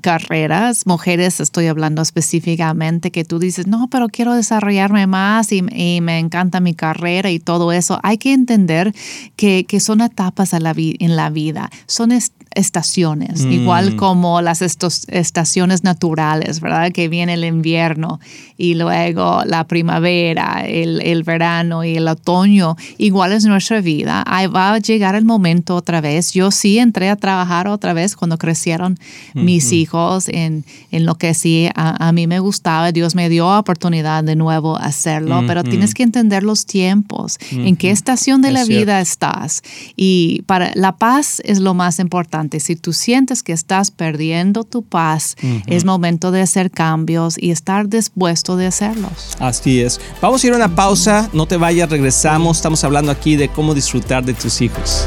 carreras, 0.00 0.86
mujeres, 0.86 1.40
estoy 1.40 1.66
hablando 1.66 2.02
específicamente, 2.02 3.10
que 3.10 3.24
tú 3.24 3.38
dices, 3.38 3.66
no, 3.66 3.88
pero 3.90 4.08
quiero 4.08 4.34
desarrollarme 4.34 5.06
más 5.06 5.52
y, 5.52 5.62
me 5.62 6.18
encanta 6.18 6.60
mi 6.60 6.74
carrera 6.74 7.30
y 7.30 7.38
todo 7.38 7.72
eso. 7.72 7.98
Hay 8.02 8.18
que 8.18 8.32
entender 8.32 8.94
que, 9.36 9.64
son 9.80 10.00
etapas 10.00 10.52
la 10.52 10.74
en 10.76 11.16
la 11.16 11.30
vida, 11.30 11.70
son 11.86 12.12
estaciones, 12.56 13.44
mm. 13.44 13.52
igual 13.52 13.96
como 13.96 14.40
las 14.40 14.62
estaciones 14.62 15.84
naturales, 15.84 16.60
¿verdad? 16.60 16.90
Que 16.92 17.08
viene 17.08 17.34
el 17.34 17.44
invierno 17.44 18.18
y 18.56 18.74
luego 18.74 19.42
la 19.44 19.64
primavera, 19.64 20.64
el, 20.66 21.22
verano 21.22 21.84
y 21.84 21.96
el 21.96 22.08
otoño, 22.08 22.76
igual 22.98 23.32
es 23.32 23.44
nuestra 23.44 23.80
vida. 23.80 24.24
Ahí 24.26 24.46
va 24.46 24.72
a 24.72 24.78
llegar 24.78 25.14
el 25.14 25.24
momento 25.24 25.76
otra 25.76 26.00
vez. 26.00 26.32
Yo 26.32 26.50
sí 26.50 26.78
entré 26.78 27.10
a 27.10 27.16
trabajar 27.16 27.68
otra 27.68 27.92
vez 27.92 28.16
cuando 28.16 28.38
crecieron 28.38 28.98
mis 29.34 29.65
hijos 29.72 30.28
en, 30.28 30.64
en, 30.90 31.06
lo 31.06 31.16
que 31.16 31.34
sí 31.34 31.68
a, 31.74 32.12
mí 32.12 32.26
me 32.26 32.38
gustaba. 32.40 32.92
Dios 32.92 33.14
me 33.14 33.28
dio 33.28 33.48
oportunidad 33.58 34.24
de 34.24 34.36
nuevo 34.36 34.76
hacerlo, 34.76 35.42
pero 35.46 35.62
tienes 35.62 35.94
que 35.94 36.02
entender 36.02 36.42
los 36.42 36.66
tiempos, 36.66 37.38
en 37.50 37.76
qué 37.76 37.90
estación 37.90 38.42
de 38.42 38.52
la 38.52 38.64
vida 38.64 39.00
estás. 39.00 39.62
Y 39.96 40.42
para 40.46 40.70
la 40.74 40.96
paz 40.96 41.40
es 41.44 41.60
lo 41.60 41.74
más 41.74 41.98
importante 41.98 42.60
si 42.60 42.76
tú 42.76 42.92
sientes 42.92 43.42
que 43.42 43.52
estás 43.52 43.90
perdiendo 43.90 44.64
tu 44.64 44.82
paz, 44.82 45.36
es 45.66 45.84
momento 45.84 46.30
de 46.30 46.42
hacer 46.42 46.70
cambios 46.70 47.36
y 47.38 47.50
estar 47.50 47.88
dispuesto 47.88 48.56
de 48.56 48.66
hacerlos. 48.66 49.36
Así 49.38 49.80
es. 49.80 50.00
Vamos 50.20 50.42
a 50.42 50.46
ir 50.46 50.52
a 50.52 50.56
una 50.56 50.74
pausa, 50.74 51.30
no 51.32 51.46
te 51.46 51.56
vayas, 51.56 51.90
regresamos. 51.90 52.58
Estamos 52.58 52.82
hablando 52.84 53.12
aquí 53.12 53.36
de 53.36 53.48
cómo 53.48 53.74
disfrutar 53.74 54.24
de 54.24 54.34
tus 54.34 54.60
hijos. 54.60 55.06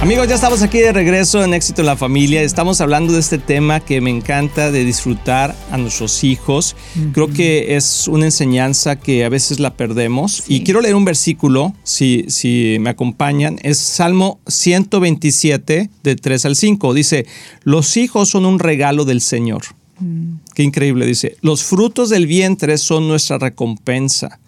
Amigos, 0.00 0.28
ya 0.28 0.34
estamos 0.34 0.62
aquí 0.62 0.78
de 0.78 0.94
regreso 0.94 1.44
en 1.44 1.52
Éxito 1.52 1.82
en 1.82 1.86
la 1.86 1.94
Familia. 1.94 2.40
Estamos 2.40 2.80
hablando 2.80 3.12
de 3.12 3.20
este 3.20 3.36
tema 3.36 3.80
que 3.80 4.00
me 4.00 4.08
encanta 4.08 4.70
de 4.70 4.82
disfrutar 4.82 5.54
a 5.70 5.76
nuestros 5.76 6.24
hijos. 6.24 6.74
Creo 7.12 7.28
que 7.28 7.76
es 7.76 8.08
una 8.08 8.24
enseñanza 8.24 8.96
que 8.96 9.26
a 9.26 9.28
veces 9.28 9.60
la 9.60 9.74
perdemos. 9.74 10.44
Y 10.48 10.64
quiero 10.64 10.80
leer 10.80 10.94
un 10.94 11.04
versículo, 11.04 11.74
si, 11.82 12.24
si 12.28 12.78
me 12.80 12.88
acompañan. 12.88 13.58
Es 13.62 13.76
Salmo 13.76 14.40
127, 14.46 15.90
de 16.02 16.16
3 16.16 16.46
al 16.46 16.56
5. 16.56 16.94
Dice, 16.94 17.26
los 17.64 17.98
hijos 17.98 18.30
son 18.30 18.46
un 18.46 18.58
regalo 18.58 19.04
del 19.04 19.20
Señor. 19.20 19.64
Mm. 19.98 20.36
Qué 20.54 20.62
increíble, 20.62 21.04
dice. 21.04 21.36
Los 21.42 21.62
frutos 21.62 22.08
del 22.08 22.26
vientre 22.26 22.78
son 22.78 23.06
nuestra 23.06 23.36
recompensa. 23.36 24.40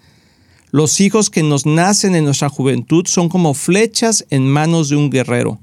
Los 0.73 1.03
hijos 1.03 1.29
que 1.29 1.43
nos 1.43 1.67
nacen 1.67 2.17
en 2.17 2.25
nuestra 2.25 2.49
juventud 2.49 3.05
son 3.07 3.29
como 3.29 3.53
flechas 3.53 4.25
en 4.31 4.49
manos 4.49 4.89
de 4.89 4.97
un 4.97 5.11
guerrero. 5.11 5.61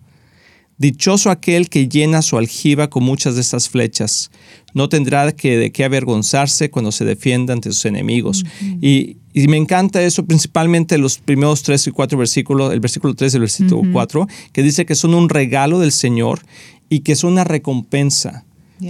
Dichoso 0.77 1.31
aquel 1.31 1.67
que 1.67 1.89
llena 1.89 2.21
su 2.21 2.37
aljiba 2.37 2.91
con 2.91 3.03
muchas 3.03 3.33
de 3.33 3.41
estas 3.41 3.67
flechas. 3.67 4.29
No 4.75 4.87
tendrá 4.87 5.31
que, 5.31 5.57
de 5.57 5.71
qué 5.71 5.83
avergonzarse 5.83 6.69
cuando 6.69 6.91
se 6.91 7.05
defienda 7.05 7.53
ante 7.53 7.71
sus 7.71 7.85
enemigos. 7.85 8.45
y, 8.79 9.17
me 9.33 9.57
encanta 9.57 10.01
eso, 10.03 10.25
principalmente 10.25 10.97
los 10.99 11.17
primeros 11.17 11.63
tres 11.63 11.87
y 11.87 11.91
cuatro 11.91 12.17
versículos, 12.17 12.71
el 12.71 12.79
versículo 12.79 13.15
3 13.15 13.33
y 13.33 13.37
el 13.37 13.41
versículo 13.41 13.81
4, 13.91 14.27
que 14.51 14.61
dice 14.61 14.85
que 14.85 14.95
son 14.95 15.13
un 15.13 15.29
regalo 15.29 15.79
del 15.79 15.91
Señor 15.91 16.41
y 16.89 16.99
que 16.99 17.15
son 17.15 17.33
una 17.33 17.45
recompensa. 17.45 18.45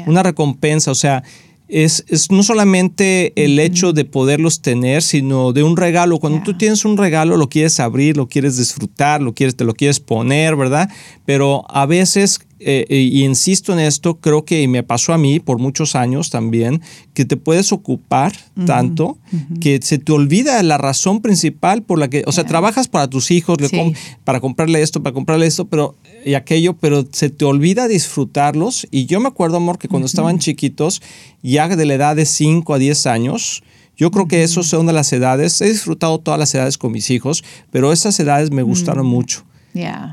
Una 0.06 0.22
recompensa, 0.22 0.92
o 0.92 0.96
sea, 0.96 1.24
es, 1.70 2.04
no 2.32 2.42
solamente 2.42 3.32
el 3.36 3.60
hecho 3.60 3.94
de 3.94 4.04
poderlos 4.04 4.62
tener, 4.62 5.04
sino 5.04 5.54
de 5.54 5.64
un 5.64 5.78
regalo. 5.78 6.20
Cuando 6.20 6.42
tú 6.44 6.58
tienes 6.58 6.84
un 6.84 6.98
regalo, 6.98 7.38
lo 7.38 7.48
quieres 7.48 7.80
abrir, 7.80 8.18
lo 8.18 8.28
quieres 8.28 8.58
disfrutar, 8.58 9.22
lo 9.22 9.34
quieres, 9.34 9.56
te 9.56 9.64
lo 9.64 9.74
quieres 9.74 10.00
poner, 10.00 10.56
¿verdad? 10.56 10.90
Pero 11.26 11.66
a 11.70 11.86
veces 11.86 12.40
eh, 12.60 12.86
eh, 12.90 12.98
y 12.98 13.24
insisto 13.24 13.72
en 13.72 13.80
esto, 13.80 14.16
creo 14.16 14.44
que 14.44 14.68
me 14.68 14.84
pasó 14.84 15.14
a 15.14 15.18
mí 15.18 15.40
por 15.40 15.60
muchos 15.60 15.96
años 15.96 16.30
también, 16.30 16.82
que 17.14 17.26
te 17.26 17.38
puedes 17.38 17.72
ocupar 17.72 18.34
tanto 18.66 19.18
que 19.62 19.80
se 19.82 19.98
te 19.98 20.12
olvida 20.12 20.62
la 20.64 20.78
razón 20.78 21.22
principal 21.22 21.84
por 21.84 22.00
la 22.00 22.10
que, 22.10 22.24
o 22.26 22.32
sea, 22.32 22.44
trabajas 22.46 22.88
para 22.88 23.08
tus 23.08 23.32
hijos, 23.32 23.58
para 24.26 24.42
comprarle 24.42 24.82
esto, 24.82 25.02
para 25.02 25.14
comprarle 25.14 25.48
esto, 25.48 25.66
pero 25.66 25.96
y 26.26 26.34
aquello, 26.34 26.76
pero 26.76 27.08
se 27.12 27.30
te 27.30 27.46
olvida 27.46 27.88
disfrutarlos. 27.88 28.88
Y 28.92 29.06
yo 29.06 29.20
me 29.20 29.28
acuerdo, 29.28 29.58
amor, 29.58 29.78
que 29.78 29.88
cuando 29.88 30.06
estaban 30.06 30.40
chiquitos, 30.40 31.02
ya 31.42 31.68
de 31.68 31.86
la 31.86 31.94
edad 31.94 32.16
de 32.16 32.26
5 32.26 32.74
a 32.74 32.78
10 32.78 33.06
años, 33.08 33.64
yo 33.96 34.12
creo 34.12 34.28
que 34.28 34.44
esos 34.44 34.68
son 34.68 34.86
de 34.86 34.94
las 34.94 35.12
edades, 35.12 35.60
he 35.62 35.70
disfrutado 35.70 36.20
todas 36.20 36.40
las 36.40 36.54
edades 36.56 36.78
con 36.78 36.92
mis 36.92 37.10
hijos, 37.10 37.44
pero 37.72 37.92
esas 37.92 38.20
edades 38.20 38.52
me 38.52 38.64
gustaron 38.64 39.06
mucho. 39.06 39.44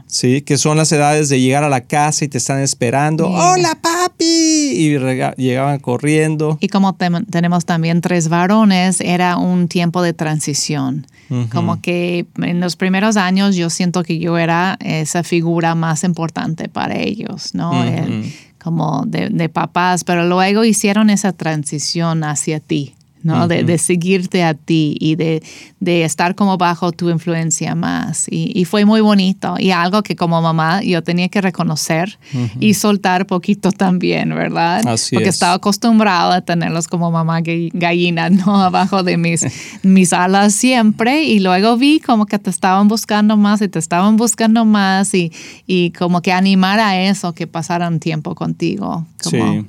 Sí, 0.07 0.43
que 0.43 0.59
son 0.59 0.77
las 0.77 0.93
edades 0.93 1.29
de 1.29 1.41
llegar 1.41 1.65
a 1.65 1.69
la 1.69 1.83
casa 1.83 2.25
y 2.25 2.29
te 2.29 2.39
están 2.39 2.61
esperando. 2.61 3.29
¡Hola, 3.29 3.79
papi! 3.81 4.25
Y 4.25 4.99
llegaban 5.37 5.79
corriendo. 5.81 6.59
Y 6.61 6.69
como 6.69 6.95
tenemos 6.95 7.65
también 7.65 8.01
tres 8.01 8.29
varones, 8.29 9.01
era 9.01 9.37
un 9.37 9.69
tiempo 9.69 10.03
de 10.03 10.13
transición. 10.13 11.07
Como 11.51 11.81
que 11.81 12.27
en 12.41 12.61
los 12.61 12.77
primeros 12.77 13.17
años 13.17 13.57
yo 13.57 13.69
siento 13.69 14.05
que 14.05 14.19
yo 14.19 14.39
era 14.39 14.79
esa 14.81 15.25
figura 15.25 15.75
más 15.75 16.05
importante 16.05 16.69
para 16.69 16.97
ellos, 16.99 17.55
¿no? 17.55 17.73
como 18.63 19.05
de, 19.07 19.29
de 19.29 19.49
papás, 19.49 20.03
pero 20.03 20.27
luego 20.27 20.65
hicieron 20.65 21.09
esa 21.09 21.33
transición 21.33 22.25
hacia 22.25 22.59
ti. 22.59 22.96
¿No? 23.27 23.49
de, 23.49 23.79
seguirte 23.79 24.45
a 24.45 24.55
ti 24.55 24.97
y 25.01 25.17
de, 25.17 25.43
de, 25.81 26.05
estar 26.05 26.35
como 26.35 26.57
bajo 26.57 26.93
tu 26.93 27.11
influencia 27.11 27.75
más. 27.75 28.27
Y, 28.31 28.65
fue 28.65 28.85
muy 28.85 29.01
bonito 29.01 29.57
y 29.59 29.71
algo 29.71 30.03
que 30.03 30.17
como 30.17 30.41
mamá 30.41 30.83
yo 30.83 31.03
tenía 31.03 31.29
que 31.29 31.41
reconocer 31.41 32.19
y 32.61 32.75
soltar 32.75 33.27
poquito 33.27 33.73
también, 33.73 34.31
¿verdad? 34.31 34.83
Porque 35.13 35.29
estaba 35.29 35.55
acostumbrada 35.55 36.37
a 36.37 36.41
tenerlos 36.41 36.89
como 36.89 37.11
mamá 37.11 37.41
gallina, 37.43 38.31
¿no? 38.31 38.63
Abajo 38.63 39.03
de 39.03 39.17
mis, 39.17 39.45
mis 39.83 40.13
alas 40.13 40.55
siempre 40.55 41.25
y 41.25 41.41
luego 41.41 41.77
vi 41.77 42.01
como 42.01 42.27
que 42.27 42.39
te 42.39 42.51
estaban 42.51 42.89
buscando 42.89 43.37
más 43.37 43.61
y 43.61 43.69
te 43.69 43.79
estaban 43.79 44.17
buscando 44.17 44.65
más 44.65 45.15
y, 45.15 45.33
y 45.67 45.91
como 45.91 46.23
que 46.23 46.33
animar 46.33 46.79
a 46.79 47.01
eso, 47.01 47.33
que 47.33 47.47
pasaran 47.47 47.99
tiempo 48.01 48.35
contigo. 48.35 49.07
sí. 49.21 49.67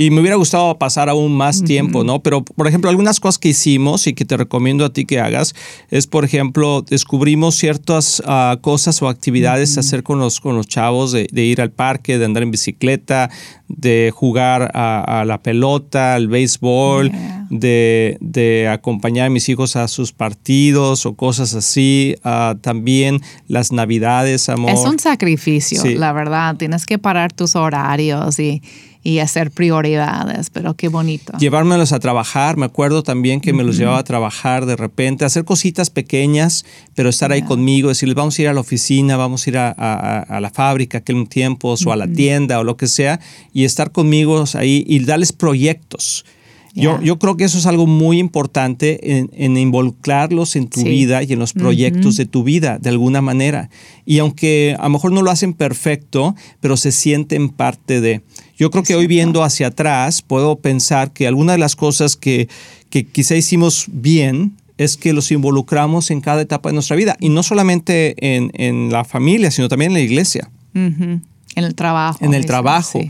Y 0.00 0.12
me 0.12 0.20
hubiera 0.20 0.36
gustado 0.36 0.78
pasar 0.78 1.08
aún 1.08 1.36
más 1.36 1.64
tiempo, 1.64 2.04
¿no? 2.04 2.22
Pero, 2.22 2.44
por 2.44 2.68
ejemplo, 2.68 2.88
algunas 2.88 3.18
cosas 3.18 3.36
que 3.36 3.48
hicimos 3.48 4.06
y 4.06 4.12
que 4.12 4.24
te 4.24 4.36
recomiendo 4.36 4.84
a 4.84 4.92
ti 4.92 5.04
que 5.04 5.18
hagas 5.18 5.56
es, 5.90 6.06
por 6.06 6.24
ejemplo, 6.24 6.82
descubrimos 6.82 7.56
ciertas 7.56 8.22
ah, 8.24 8.58
cosas 8.60 9.02
o 9.02 9.08
actividades 9.08 9.76
a 9.76 9.80
hacer 9.80 10.04
con 10.04 10.20
los, 10.20 10.38
con 10.38 10.54
los 10.54 10.68
chavos, 10.68 11.10
de, 11.10 11.26
ir 11.32 11.60
al 11.60 11.72
parque, 11.72 12.16
de 12.16 12.26
andar 12.26 12.44
en 12.44 12.52
bicicleta, 12.52 13.28
de 13.66 14.12
jugar 14.14 14.70
a, 14.72 15.24
la 15.26 15.42
pelota, 15.42 16.14
al 16.14 16.28
béisbol, 16.28 17.10
de, 17.50 18.68
acompañar 18.70 19.26
a 19.26 19.30
mis 19.30 19.48
hijos 19.48 19.74
a 19.74 19.88
sus 19.88 20.12
partidos 20.12 21.06
o 21.06 21.16
cosas 21.16 21.54
así. 21.54 22.14
Ah, 22.22 22.54
también 22.60 23.20
las 23.48 23.72
navidades, 23.72 24.48
amor. 24.48 24.70
Es 24.70 24.84
un 24.84 25.00
sacrificio, 25.00 25.82
la 25.96 26.12
verdad. 26.12 26.54
Tienes 26.54 26.86
que 26.86 26.98
parar 26.98 27.32
tus 27.32 27.56
horarios 27.56 28.38
y 28.38 28.62
y 29.08 29.20
hacer 29.20 29.50
prioridades, 29.50 30.50
pero 30.50 30.74
qué 30.74 30.88
bonito. 30.88 31.32
Llevármelos 31.38 31.92
a 31.92 31.98
trabajar, 31.98 32.58
me 32.58 32.66
acuerdo 32.66 33.02
también 33.02 33.40
que 33.40 33.54
me 33.54 33.64
los 33.64 33.78
llevaba 33.78 34.00
a 34.00 34.04
trabajar 34.04 34.66
de 34.66 34.76
repente, 34.76 35.24
hacer 35.24 35.46
cositas 35.46 35.88
pequeñas, 35.88 36.66
pero 36.94 37.08
estar 37.08 37.32
ahí 37.32 37.40
conmigo, 37.40 37.88
decirles, 37.88 38.14
vamos 38.14 38.38
a 38.38 38.42
ir 38.42 38.48
a 38.48 38.52
la 38.52 38.60
oficina, 38.60 39.16
vamos 39.16 39.46
a 39.46 39.50
ir 39.50 39.56
a, 39.56 40.38
la 40.40 40.50
fábrica 40.50 40.98
aquel 40.98 41.26
tiempo, 41.26 41.74
o 41.86 41.92
a 41.92 41.96
la 41.96 42.06
tienda 42.06 42.58
o 42.58 42.64
lo 42.64 42.76
que 42.76 42.86
sea, 42.86 43.18
y 43.54 43.64
estar 43.64 43.92
conmigo 43.92 44.44
ahí 44.52 44.84
y 44.86 44.98
darles 44.98 45.32
proyectos. 45.32 46.26
Yo, 46.74 47.00
yo, 47.00 47.18
creo 47.18 47.36
que 47.36 47.44
eso 47.44 47.58
es 47.58 47.66
algo 47.66 47.86
muy 47.86 48.18
importante 48.18 49.18
en, 49.18 49.56
involucrarlos 49.56 50.54
en 50.54 50.68
tu 50.68 50.84
vida 50.84 51.22
y 51.22 51.32
en 51.32 51.38
los 51.38 51.52
proyectos 51.52 52.16
de 52.16 52.26
tu 52.26 52.44
vida, 52.44 52.78
de 52.78 52.90
alguna 52.90 53.20
manera. 53.20 53.70
Y 54.04 54.18
aunque 54.18 54.76
a 54.78 54.84
lo 54.84 54.90
mejor 54.90 55.12
no 55.12 55.22
lo 55.22 55.30
hacen 55.30 55.54
perfecto, 55.54 56.36
pero 56.60 56.76
se 56.76 56.92
sienten 56.92 57.48
parte 57.48 58.00
de. 58.00 58.22
Yo 58.58 58.70
creo 58.70 58.82
que 58.82 58.96
hoy 58.96 59.06
viendo 59.06 59.44
hacia 59.44 59.68
atrás, 59.68 60.20
puedo 60.20 60.56
pensar 60.56 61.12
que 61.12 61.26
algunas 61.26 61.54
de 61.54 61.58
las 61.58 61.76
cosas 61.76 62.16
que, 62.16 62.48
que 62.90 63.06
quizá 63.06 63.36
hicimos 63.36 63.86
bien 63.88 64.56
es 64.78 64.96
que 64.96 65.12
los 65.12 65.30
involucramos 65.30 66.10
en 66.10 66.20
cada 66.20 66.42
etapa 66.42 66.68
de 66.68 66.74
nuestra 66.74 66.96
vida. 66.96 67.16
Y 67.20 67.28
no 67.28 67.42
solamente 67.42 68.14
en, 68.18 68.50
en 68.54 68.90
la 68.90 69.04
familia, 69.04 69.50
sino 69.50 69.68
también 69.68 69.92
en 69.92 69.94
la 69.94 70.00
iglesia. 70.00 70.50
En 70.74 71.64
el 71.64 71.74
trabajo. 71.74 72.24
En 72.24 72.34
el 72.34 72.46
trabajo. 72.46 73.00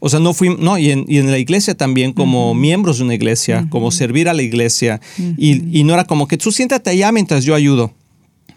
O 0.00 0.08
sea, 0.08 0.18
no 0.18 0.34
fui, 0.34 0.56
no, 0.56 0.78
y 0.78 0.90
en, 0.90 1.04
y 1.06 1.18
en 1.18 1.30
la 1.30 1.38
iglesia 1.38 1.76
también, 1.76 2.12
como 2.12 2.54
miembros 2.54 2.98
de 2.98 3.04
una 3.04 3.14
iglesia, 3.14 3.66
como 3.70 3.92
servir 3.92 4.28
a 4.28 4.34
la 4.34 4.42
iglesia. 4.42 5.00
y, 5.36 5.78
y, 5.78 5.84
no 5.84 5.94
era 5.94 6.04
como 6.04 6.26
que 6.26 6.36
tú 6.36 6.50
siéntate 6.50 6.90
allá 6.90 7.12
mientras 7.12 7.44
yo 7.44 7.54
ayudo. 7.54 7.92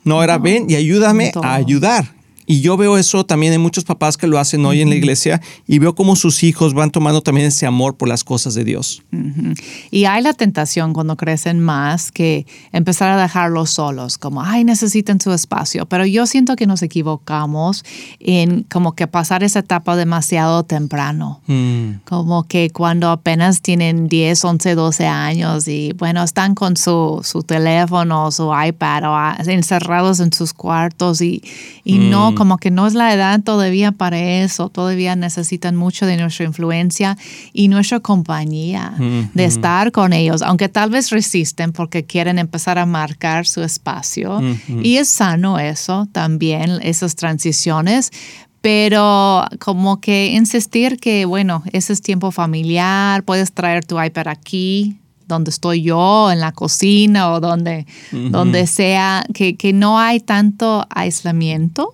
No, 0.04 0.24
era 0.24 0.38
ven 0.40 0.66
y 0.70 0.76
ayúdame 0.76 1.32
a 1.42 1.56
ayudar. 1.56 2.16
Y 2.46 2.62
yo 2.62 2.78
veo 2.78 2.98
eso 2.98 3.26
también 3.26 3.54
en 3.54 3.62
muchos 3.62 3.84
papás 3.84 4.18
que 4.18 4.28
lo 4.28 4.40
hacen 4.40 4.66
hoy 4.66 4.82
en 4.82 4.90
la 4.90 4.96
iglesia 4.96 5.42
y 5.68 5.80
veo 5.80 5.96
cómo 5.96 6.16
sus 6.16 6.44
hijos 6.44 6.74
van 6.74 6.92
tomando 6.92 7.22
también 7.22 7.48
ese 7.48 7.66
amor 7.66 7.96
por 7.96 8.08
las 8.08 8.24
cosas 8.24 8.54
de 8.54 8.64
Dios. 8.64 9.04
Y 9.92 10.06
hay 10.06 10.22
la 10.22 10.34
tentación 10.34 10.94
cuando 10.94 11.18
crecen 11.18 11.60
más 11.60 12.12
que 12.12 12.46
empezar 12.72 13.10
a 13.10 13.22
dejarlos 13.22 13.72
solos, 13.72 14.18
como, 14.18 14.42
ay, 14.42 14.64
necesitan 14.64 15.20
su 15.20 15.32
espacio. 15.32 15.86
Pero 15.88 16.06
yo 16.06 16.28
siento 16.28 16.56
que 16.56 16.68
nos 16.68 16.82
equivocamos 16.82 17.84
en 18.20 18.64
como 18.64 18.94
que 18.94 19.08
pasar 19.08 19.44
esa 19.44 19.60
etapa 19.60 19.96
demasiado 19.96 20.64
temprano. 20.64 21.42
Mm. 21.48 22.02
Como 22.06 22.44
que 22.44 22.70
cuando 22.70 23.10
apenas 23.10 23.62
tienen 23.62 24.08
10, 24.08 24.46
11, 24.46 24.76
12 24.76 25.08
años 25.08 25.68
y 25.68 25.94
bueno, 25.94 26.24
están 26.24 26.56
con 26.56 26.78
su, 26.78 27.22
su 27.24 27.44
teléfono, 27.44 28.32
su 28.32 28.52
iPad 28.54 29.04
o 29.06 29.50
encerrados 29.50 30.20
en 30.20 30.32
sus 30.32 30.54
cuartos 30.54 31.22
y, 31.22 31.42
y 31.84 31.98
no 31.98 32.35
Mm. 32.36 32.38
como 32.38 32.58
que 32.58 32.70
no 32.70 32.86
es 32.86 32.94
la 32.94 33.14
edad 33.14 33.42
todavía 33.42 33.92
para 33.92 34.20
eso, 34.20 34.70
todavía 34.70 35.16
necesitan 35.16 35.76
mucho 35.76 36.06
de 36.06 36.18
nuestra 36.18 36.46
influencia 36.46 37.18
y 37.54 37.68
nuestra 37.68 38.00
compañía, 38.00 38.94
de 39.34 39.46
estar 39.46 39.92
con 39.92 40.14
ellos, 40.14 40.42
aunque 40.42 40.70
tal 40.70 40.90
vez 40.90 41.10
resisten 41.10 41.72
porque 41.72 42.06
quieren 42.06 42.38
empezar 42.38 42.78
a 42.78 42.86
marcar 42.86 43.48
su 43.48 43.64
espacio. 43.64 44.42
Y 44.84 44.98
es 44.98 45.08
sano 45.08 45.58
eso 45.60 46.08
también, 46.12 46.80
esas 46.82 47.16
transiciones, 47.16 48.12
pero 48.62 49.46
como 49.60 50.02
que 50.02 50.32
insistir 50.34 50.98
que, 51.00 51.26
bueno, 51.26 51.64
ese 51.72 51.94
es 51.94 52.02
tiempo 52.02 52.32
familiar, 52.32 53.24
puedes 53.24 53.52
traer 53.52 53.86
tu 53.86 54.02
iPad 54.02 54.28
aquí, 54.28 54.98
donde 55.28 55.50
estoy 55.50 55.82
yo, 55.82 56.32
en 56.32 56.40
la 56.40 56.52
cocina 56.52 57.32
o 57.32 57.40
donde, 57.40 57.86
donde 58.12 58.68
sea, 58.68 59.26
que, 59.34 59.56
no 59.74 60.00
hay 60.00 60.20
tanto 60.20 60.86
aislamiento 60.90 61.94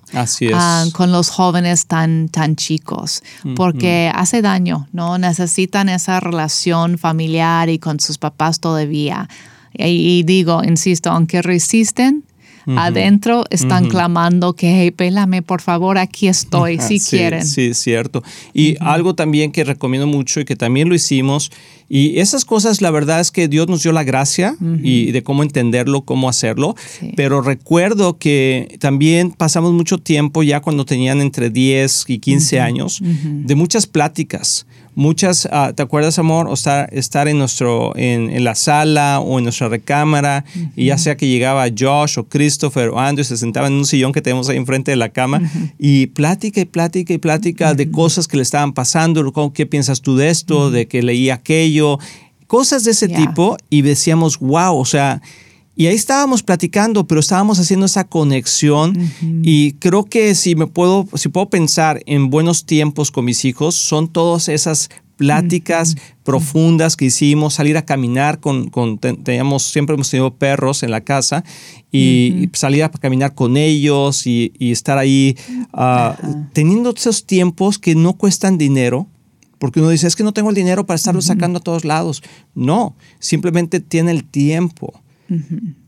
ah, 0.54 0.86
con 0.94 1.12
los 1.12 1.30
jóvenes 1.30 1.88
tan, 1.88 2.30
tan 2.30 2.56
chicos, 2.56 3.24
porque 3.56 4.12
hace 4.13 4.41
daño, 4.41 4.88
¿no? 4.91 5.17
Necesitan 5.17 5.89
esa 5.89 6.20
relación 6.20 6.98
familiar 6.98 7.70
y 7.70 7.80
con 7.80 8.00
sus 8.00 8.17
papás 8.17 8.60
todavía. 8.60 9.28
y 9.74 10.24
digo, 10.24 10.63
insisto, 10.63 11.10
aunque 11.10 11.41
resisten, 11.41 12.24
adentro 12.76 13.45
están 13.50 13.89
clamando 13.89 14.54
que, 14.54 14.82
hey, 14.82 14.91
pélame, 14.91 15.41
por 15.41 15.62
favor, 15.62 15.97
aquí 15.97 16.28
estoy, 16.28 16.80
si 16.80 17.00
quieren. 17.00 17.45
Sí, 17.45 17.74
cierto. 17.74 18.24
Y 18.54 18.76
algo 18.80 19.15
también 19.15 19.52
que 19.52 19.63
recomiendo 19.63 20.08
mucho 20.08 20.39
y 20.39 20.45
que 20.45 20.56
también 20.56 20.89
lo 20.89 20.95
hicimos, 20.95 21.52
y 21.93 22.19
esas 22.19 22.45
cosas, 22.45 22.82
la 22.82 22.89
verdad 22.89 23.19
es 23.19 23.32
que 23.32 23.50
Dios 23.50 23.67
nos 23.67 23.84
dio 23.84 23.91
la 23.91 24.06
gracia 24.06 24.56
y 24.82 25.12
de 25.12 25.24
cómo 25.24 25.43
entenderlo, 25.43 26.04
cómo 26.04 26.30
hacerlo, 26.30 26.74
pero 27.17 27.41
recuerdo 27.41 28.17
que 28.17 28.78
también 28.80 29.32
pasamos 29.32 29.74
mucho 29.74 29.97
tiempo 29.97 30.41
ya 30.41 30.62
cuando 30.62 30.86
tenían 30.86 31.19
entre 31.19 31.50
10 31.50 32.06
y 32.08 32.19
15 32.19 32.62
años 32.62 33.02
de 33.04 33.56
muchas 33.56 33.88
pláticas 33.88 34.65
muchas, 34.96 35.48
ah, 35.52 35.74
¿te 35.76 35.84
acuerdas, 35.84 36.20
amor? 36.20 36.48
O 36.48 36.54
estar, 36.54 36.94
estar 36.94 37.28
en, 37.28 37.38
nuestro, 37.38 37.96
en, 37.96 38.44
la 38.44 38.56
sala 38.56 39.20
o 39.20 39.38
en 39.38 39.46
nuestra 39.46 39.70
recámara, 39.70 40.46
y 40.76 40.86
ya 40.86 40.98
sea 40.98 41.18
que 41.18 41.28
llegaba 41.28 41.66
Josh 41.78 42.20
o 42.20 42.26
Christopher 42.26 42.90
o 42.90 43.00
Andrew, 43.00 43.24
se 43.24 43.38
sentaban 43.38 43.74
en 43.74 43.80
un 43.80 43.86
sillón 43.86 44.12
que 44.12 44.22
tenemos 44.22 44.50
ahí 44.50 44.58
enfrente 44.58 44.92
de 44.92 44.98
la 44.98 45.10
cama, 45.10 45.42
y 45.78 46.08
plática 46.08 46.62
y 46.62 46.66
plática 46.66 47.14
y 47.14 47.18
plática 47.18 47.74
de 47.74 47.92
cosas 47.92 48.28
que 48.28 48.38
le 48.38 48.44
estaban 48.44 48.74
pasando, 48.74 49.32
¿qué 49.54 49.66
piensas 49.66 50.02
tú 50.02 50.18
de 50.18 50.30
esto? 50.30 50.72
De 50.72 50.88
que 50.88 51.02
leí 51.04 51.30
aquello, 51.30 52.00
cosas 52.48 52.84
de 52.84 52.92
ese 52.92 53.08
tipo, 53.08 53.58
y 53.70 53.82
decíamos, 53.82 54.40
wow, 54.40 54.78
o 54.78 54.86
sea, 54.86 55.22
y 55.76 55.88
ahí 55.88 55.96
estábamos 55.96 56.44
platicando, 56.44 57.08
pero 57.08 57.22
estábamos 57.22 57.60
haciendo 57.60 57.86
esa 57.86 58.04
conexión 58.04 58.98
y 59.42 59.74
creo 59.74 60.04
que 60.04 60.36
si 60.36 60.56
me 60.56 60.68
puedo, 60.68 61.08
si 61.16 61.30
puedo 61.30 61.50
pensar 61.50 62.02
en 62.06 62.30
buenos 62.30 62.66
tiempos 62.66 63.10
con 63.10 63.26
mis 63.26 63.46
hijos, 63.46 63.76
son 63.76 64.10
todas 64.10 64.50
esas 64.50 64.90
pláticas 65.16 65.96
profundas 66.24 66.96
que 66.96 67.06
hicimos, 67.06 67.54
salir 67.54 67.78
a 67.78 67.86
caminar 67.86 68.40
con, 68.40 68.70
con 68.70 68.98
teníamos, 68.98 69.64
siempre 69.64 69.94
hemos 69.94 70.10
tenido 70.10 70.34
perros 70.34 70.82
en 70.82 70.90
la 70.90 71.02
casa 71.02 71.44
y, 71.92 72.50
salir 72.54 72.84
a 72.84 72.90
caminar 72.90 73.36
con 73.36 73.56
ellos 73.56 74.26
y, 74.26 74.52
estar 74.60 74.98
ahí 74.98 75.38
ah, 75.74 76.18
teniendo 76.54 76.90
esos 76.90 77.26
tiempos 77.26 77.78
que 77.78 77.94
no 77.96 78.14
cuestan 78.14 78.58
dinero, 78.58 79.08
porque 79.60 79.80
uno 79.80 79.90
dice, 79.90 80.08
es 80.08 80.16
que 80.16 80.24
no 80.24 80.34
tengo 80.34 80.50
el 80.50 80.56
dinero 80.56 80.88
para 80.88 80.96
estarlo 80.96 81.22
sacando 81.22 81.60
a 81.60 81.62
todos 81.62 81.86
lados. 81.86 82.24
No, 82.56 82.96
simplemente 83.20 83.80
tiene 83.80 84.10
el 84.10 84.24
tiempo. 84.24 85.01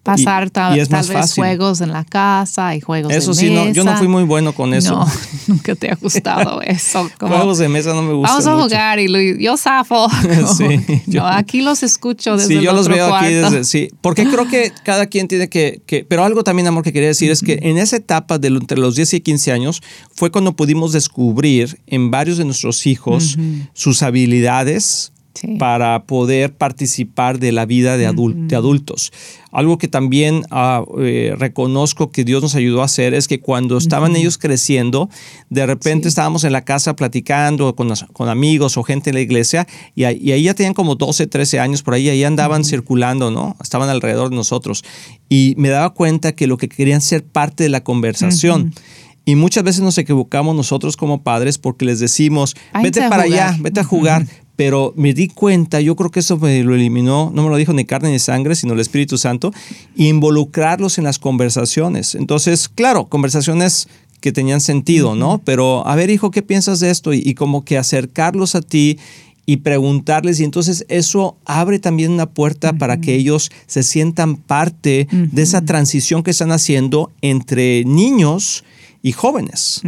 Pasar 0.03 0.49
tal, 0.49 0.77
vez 0.77 1.33
juegos 1.33 1.79
en 1.79 1.93
la 1.93 2.03
casa 2.03 2.75
y 2.75 2.81
juegos 2.81 3.13
eso 3.13 3.31
de 3.31 3.37
sí, 3.37 3.49
mesa. 3.49 3.61
Eso 3.61 3.69
sí, 3.69 3.75
yo 3.77 3.83
no 3.85 3.97
fui 3.97 4.09
muy 4.09 4.23
bueno 4.23 4.53
con 4.53 4.73
eso. 4.73 4.97
No, 4.97 5.07
nunca 5.47 5.75
te 5.75 5.89
ha 5.89 5.95
gustado 5.95 6.61
eso. 6.65 7.09
juegos 7.17 7.57
de 7.57 7.69
mesa 7.69 7.93
no 7.93 8.01
me 8.01 8.11
gustan 8.13 8.43
Vamos 8.43 8.47
a 8.47 8.61
jugar 8.61 8.99
y 8.99 9.41
yo 9.41 9.55
zafo. 9.55 10.09
sí, 10.57 11.01
no, 11.07 11.25
aquí 11.25 11.61
los 11.61 11.83
escucho 11.83 12.35
desde 12.35 12.59
Sí, 12.59 12.61
yo 12.61 12.73
los 12.73 12.89
veo 12.89 13.15
aquí 13.15 13.33
desde, 13.33 13.63
sí. 13.63 13.89
Porque 14.01 14.25
creo 14.25 14.45
que 14.45 14.73
cada 14.83 15.05
quien 15.05 15.29
tiene 15.29 15.47
que, 15.47 15.81
que 15.85 16.03
pero 16.03 16.25
algo 16.25 16.43
también, 16.43 16.67
amor, 16.67 16.83
que 16.83 16.91
quería 16.91 17.07
decir 17.07 17.31
es 17.31 17.41
que 17.41 17.59
en 17.61 17.77
esa 17.77 17.95
etapa 17.95 18.37
de 18.37 18.49
entre 18.49 18.77
los 18.77 18.95
10 18.95 19.13
y 19.13 19.21
15 19.21 19.53
años 19.53 19.81
fue 20.13 20.31
cuando 20.31 20.53
pudimos 20.53 20.91
descubrir 20.91 21.79
en 21.87 22.11
varios 22.11 22.37
de 22.37 22.43
nuestros 22.43 22.85
hijos 22.87 23.37
sus 23.73 24.03
habilidades 24.03 25.12
para 25.57 26.03
poder 26.03 26.53
participar 26.53 27.39
de 27.39 27.51
la 27.51 27.65
vida 27.65 27.97
de, 27.97 28.05
adultos. 28.05 29.11
Algo 29.51 29.77
que 29.77 29.87
también 29.87 30.43
ah, 30.51 30.83
eh, 30.99 31.35
reconozco 31.37 32.11
que 32.11 32.23
Dios 32.23 32.41
nos 32.41 32.55
ayudó 32.55 32.81
a 32.81 32.85
hacer 32.85 33.13
es 33.13 33.27
que 33.27 33.39
cuando 33.39 33.77
estaban 33.77 34.15
ellos 34.15 34.37
creciendo, 34.37 35.09
de 35.49 35.65
repente 35.65 36.07
estábamos 36.07 36.43
en 36.43 36.53
la 36.53 36.63
casa 36.63 36.95
platicando 36.95 37.75
con, 37.75 37.91
con, 38.13 38.29
amigos 38.29 38.77
o 38.77 38.83
gente 38.83 39.09
en 39.09 39.15
la 39.15 39.21
iglesia 39.21 39.67
y, 39.95 40.03
ahí 40.05 40.43
ya 40.43 40.53
tenían 40.53 40.73
como 40.73 40.95
12, 40.95 41.27
13 41.27 41.59
años 41.59 41.81
por 41.81 41.95
ahí, 41.95 42.09
ahí 42.09 42.23
andaban 42.23 42.63
circulando, 42.63 43.31
¿no? 43.31 43.55
Estaban 43.61 43.89
alrededor 43.89 44.29
de 44.29 44.35
nosotros. 44.35 44.83
Y 45.29 45.55
me 45.57 45.69
daba 45.69 45.91
cuenta 45.91 46.33
que 46.33 46.47
lo 46.47 46.57
que 46.57 46.69
querían 46.69 47.01
ser 47.01 47.23
parte 47.23 47.63
de 47.63 47.69
la 47.69 47.83
conversación. 47.83 48.73
Y 49.25 49.35
muchas 49.35 49.63
veces 49.63 49.81
nos 49.81 49.97
equivocamos 49.97 50.53
nosotros 50.53 50.97
como 50.97 51.23
padres 51.23 51.57
porque 51.57 51.85
les 51.85 51.99
decimos, 51.99 52.55
vete 52.81 53.07
para 53.07 53.23
allá, 53.23 53.55
vete 53.59 53.79
a 53.79 53.83
jugar, 53.83 54.27
pero 54.55 54.93
me 54.95 55.13
di 55.13 55.27
cuenta, 55.27 55.81
yo 55.81 55.95
creo 55.95 56.11
que 56.11 56.19
eso 56.19 56.37
me 56.37 56.63
lo 56.63 56.75
eliminó, 56.75 57.31
no 57.33 57.43
me 57.43 57.49
lo 57.49 57.57
dijo 57.57 57.73
ni 57.73 57.85
carne 57.85 58.11
ni 58.11 58.19
sangre, 58.19 58.55
sino 58.55 58.73
el 58.73 58.79
Espíritu 58.79 59.17
Santo, 59.17 59.51
involucrarlos 59.95 60.97
en 60.97 61.05
las 61.05 61.17
conversaciones. 61.17 62.15
Entonces, 62.15 62.69
claro, 62.69 63.05
conversaciones 63.05 63.87
que 64.21 64.31
tenían 64.31 64.61
sentido, 64.61 65.15
¿no? 65.15 65.41
Pero, 65.43 65.85
a 65.85 65.95
ver, 65.95 66.09
hijo, 66.09 66.31
¿qué 66.31 66.41
piensas 66.41 66.79
de 66.79 66.91
esto? 66.91 67.13
Y, 67.13 67.33
como 67.33 67.65
que 67.65 67.77
acercarlos 67.77 68.55
a 68.55 68.61
ti 68.61 68.97
y 69.45 69.57
preguntarles, 69.57 70.39
y 70.39 70.45
entonces 70.45 70.85
eso 70.87 71.35
abre 71.43 71.79
también 71.79 72.11
una 72.11 72.27
puerta 72.27 72.71
para 72.71 73.01
que 73.01 73.15
ellos 73.15 73.51
se 73.67 73.83
sientan 73.83 74.37
parte 74.37 75.09
de 75.11 75.41
esa 75.41 75.65
transición 75.65 76.23
que 76.23 76.31
están 76.31 76.53
haciendo 76.53 77.11
entre 77.21 77.83
niños 77.83 78.63
y 79.01 79.11
jóvenes. 79.11 79.81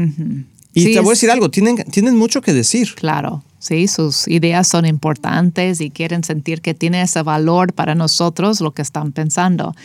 Y 0.73 0.93
te 0.93 0.99
voy 0.99 1.11
a 1.11 1.11
decir 1.11 1.31
algo, 1.31 1.49
tienen, 1.49 1.77
tienen 1.89 2.17
mucho 2.17 2.41
que 2.41 2.51
decir. 2.51 2.93
Claro. 2.95 3.41
¿Sí? 3.65 3.87
Sus 3.87 4.27
ideas 4.27 4.67
son 4.67 4.85
importantes 4.85 5.81
y 5.81 5.89
quieren 5.89 6.23
sentir 6.23 6.61
que 6.61 6.75
tiene 6.75 7.01
ese 7.01 7.23
valor 7.23 7.73
para 7.73 7.95
nosotros 7.95 8.61
lo 8.61 8.71
que 8.71 8.83
están 8.83 9.11
pensando, 9.11 9.75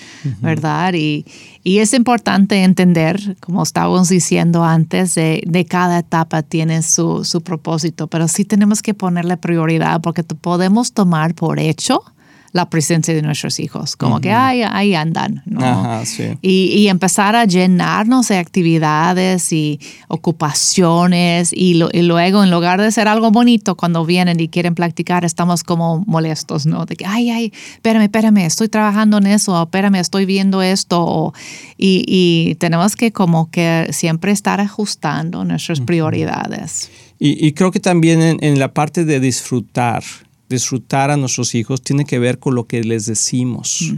¿verdad? 0.40 0.92
Y, 0.94 1.24
es 1.64 1.94
importante 1.94 2.62
entender, 2.62 3.36
como 3.40 3.62
estábamos 3.62 4.10
diciendo 4.10 4.64
antes, 4.64 5.14
de, 5.14 5.42
de 5.46 5.64
cada 5.64 6.00
etapa 6.00 6.42
tiene 6.42 6.82
su, 6.82 7.24
su, 7.24 7.40
propósito, 7.40 8.06
pero 8.06 8.28
sí 8.28 8.44
tenemos 8.44 8.82
que 8.82 8.92
ponerle 8.92 9.38
prioridad 9.38 10.00
porque 10.02 10.24
podemos 10.24 10.92
tomar 10.92 11.34
por 11.34 11.58
hecho 11.58 12.02
la 12.52 12.68
presencia 12.68 13.14
de 13.14 13.22
nuestros 13.22 13.60
hijos, 13.60 13.96
como 13.96 14.20
que 14.20 14.32
ahí, 14.32 14.62
ahí 14.62 14.94
andan, 14.94 15.42
¿no? 15.46 16.02
y, 16.42 16.88
empezar 16.88 17.36
a 17.36 17.44
llenarnos 17.44 18.28
de 18.28 18.38
actividades 18.38 19.52
y 19.52 19.78
ocupaciones 20.08 21.52
y, 21.52 21.74
luego 21.74 22.42
en 22.42 22.50
lugar 22.50 22.80
de 22.80 22.90
ser 22.90 23.06
algo 23.06 23.30
bonito 23.30 23.76
cuando 23.76 24.04
vienen 24.04 24.40
y 24.40 24.48
quieren 24.48 24.74
practicar, 24.74 25.24
estamos 25.24 25.62
como 25.62 26.02
molestos, 26.06 26.66
¿no? 26.66 26.86
De 26.86 26.96
que, 26.96 27.06
ay, 27.06 27.30
ay, 27.30 27.52
espérame, 27.74 28.02
espérame, 28.02 28.38
estoy 28.38 28.68
trabajando 28.68 29.18
en 29.18 29.28
eso, 29.28 29.62
espérame, 29.62 29.96
estoy 29.96 30.26
viendo 30.26 30.62
esto. 30.62 31.32
y, 31.78 32.56
tenemos 32.58 32.96
que 32.96 33.12
como 33.12 33.50
que 33.50 33.88
siempre 33.92 34.32
estar 34.32 34.60
ajustando 34.60 35.44
nuestras 35.44 35.80
prioridades. 35.80 36.90
Y, 37.22 37.52
creo 37.52 37.70
que 37.70 37.80
también 37.80 38.38
en 38.40 38.58
la 38.58 38.72
parte 38.72 39.04
de 39.04 39.20
disfrutar, 39.20 40.02
disfrutar 40.50 41.10
a 41.10 41.16
nuestros 41.16 41.54
hijos 41.54 41.80
tiene 41.80 42.04
que 42.04 42.18
ver 42.18 42.38
con 42.38 42.54
lo 42.54 42.64
que 42.64 42.82
les 42.84 43.06
decimos. 43.06 43.94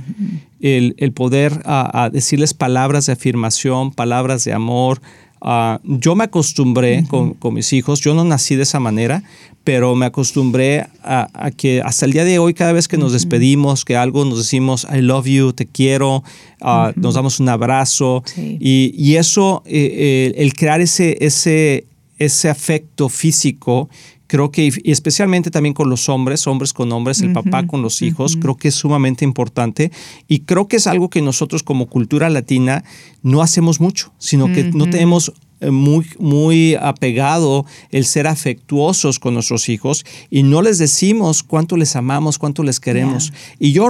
el, 0.60 1.12
poder 1.12 1.62
a, 1.64 2.10
decirles 2.12 2.54
palabras 2.54 3.06
de 3.06 3.14
afirmación, 3.14 3.90
palabras 3.90 4.44
de 4.44 4.52
amor. 4.52 5.00
Ah, 5.40 5.80
yo 5.82 6.14
me 6.14 6.24
acostumbré 6.24 7.04
con, 7.08 7.36
mis 7.52 7.72
hijos, 7.72 8.00
yo 8.00 8.14
no 8.14 8.22
nací 8.22 8.54
de 8.54 8.62
esa 8.62 8.78
manera, 8.78 9.24
pero 9.64 9.96
me 9.96 10.06
acostumbré 10.06 10.86
a, 11.02 11.50
que 11.56 11.82
hasta 11.82 12.06
el 12.06 12.12
día 12.12 12.24
de 12.24 12.38
hoy, 12.38 12.54
cada 12.54 12.72
vez 12.72 12.86
que 12.86 12.96
nos 12.96 13.12
despedimos, 13.12 13.84
que 13.84 13.96
algo 13.96 14.24
nos 14.24 14.38
decimos, 14.38 14.86
I 14.94 15.00
love 15.00 15.26
you, 15.26 15.52
te 15.52 15.66
quiero, 15.66 16.22
ah, 16.60 16.92
nos 16.94 17.14
damos 17.14 17.40
un 17.40 17.48
abrazo. 17.48 18.22
Y, 18.36 19.16
eso, 19.16 19.62
eh, 19.66 20.32
el 20.36 20.54
crear 20.54 20.80
ese, 20.80 21.16
ese, 21.20 21.86
ese 22.18 22.48
afecto 22.48 23.08
físico 23.08 23.88
creo 24.33 24.51
que, 24.51 24.73
y 24.83 24.90
especialmente 24.90 25.51
también 25.51 25.75
con 25.75 25.90
los 25.90 26.09
hombres, 26.09 26.47
hombres 26.47 26.73
con 26.73 26.90
hombres, 26.90 27.21
el 27.21 27.35
papá 27.35 27.66
con 27.66 27.83
los 27.83 28.01
hijos, 28.01 28.38
creo 28.40 28.57
que 28.57 28.68
es 28.68 28.75
sumamente 28.75 29.27
importante 29.27 29.92
y 30.27 30.40
creo 30.40 30.68
que 30.68 30.77
es 30.77 30.87
algo 30.87 31.11
que 31.11 31.21
nosotros 31.21 31.62
como 31.62 31.85
cultura 31.85 32.31
latina 32.31 32.83
no 33.23 33.42
hacemos 33.42 33.79
mucho, 33.79 34.14
sino 34.16 34.51
que 34.51 34.64
no 34.73 34.88
tenemos 34.88 35.35
eh, 35.62 35.71
muy, 35.71 36.07
muy 36.18 36.75
apegado 36.75 37.66
el 37.90 38.05
ser 38.05 38.27
afectuosos 38.27 39.21
con 39.21 39.35
nuestros 39.35 39.68
hijos 39.68 40.05
y 40.29 40.42
no 40.42 40.61
les 40.61 40.79
decimos 40.79 41.45
cuánto 41.45 41.77
les 41.77 41.95
amamos, 41.95 42.38
cuánto 42.38 42.64
les 42.64 42.81
queremos. 42.81 43.33
Y 43.61 43.73
yo 43.73 43.88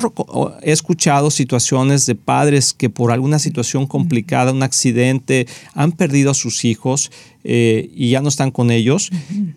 he 0.63 0.73
escuchado 0.73 1.31
situaciones 1.31 2.05
de 2.05 2.15
padres 2.15 2.75
que 2.75 2.91
por 2.91 3.11
alguna 3.11 3.39
situación 3.39 3.87
complicada, 3.87 4.53
un 4.53 4.63
accidente, 4.63 5.47
han 5.73 5.93
perdido 5.93 6.33
a 6.33 6.35
sus 6.35 6.65
hijos 6.67 7.11
eh, 7.45 7.91
y 7.95 8.11
ya 8.11 8.21
no 8.21 8.29
están 8.29 8.51
con 8.51 8.71
ellos 8.71 9.11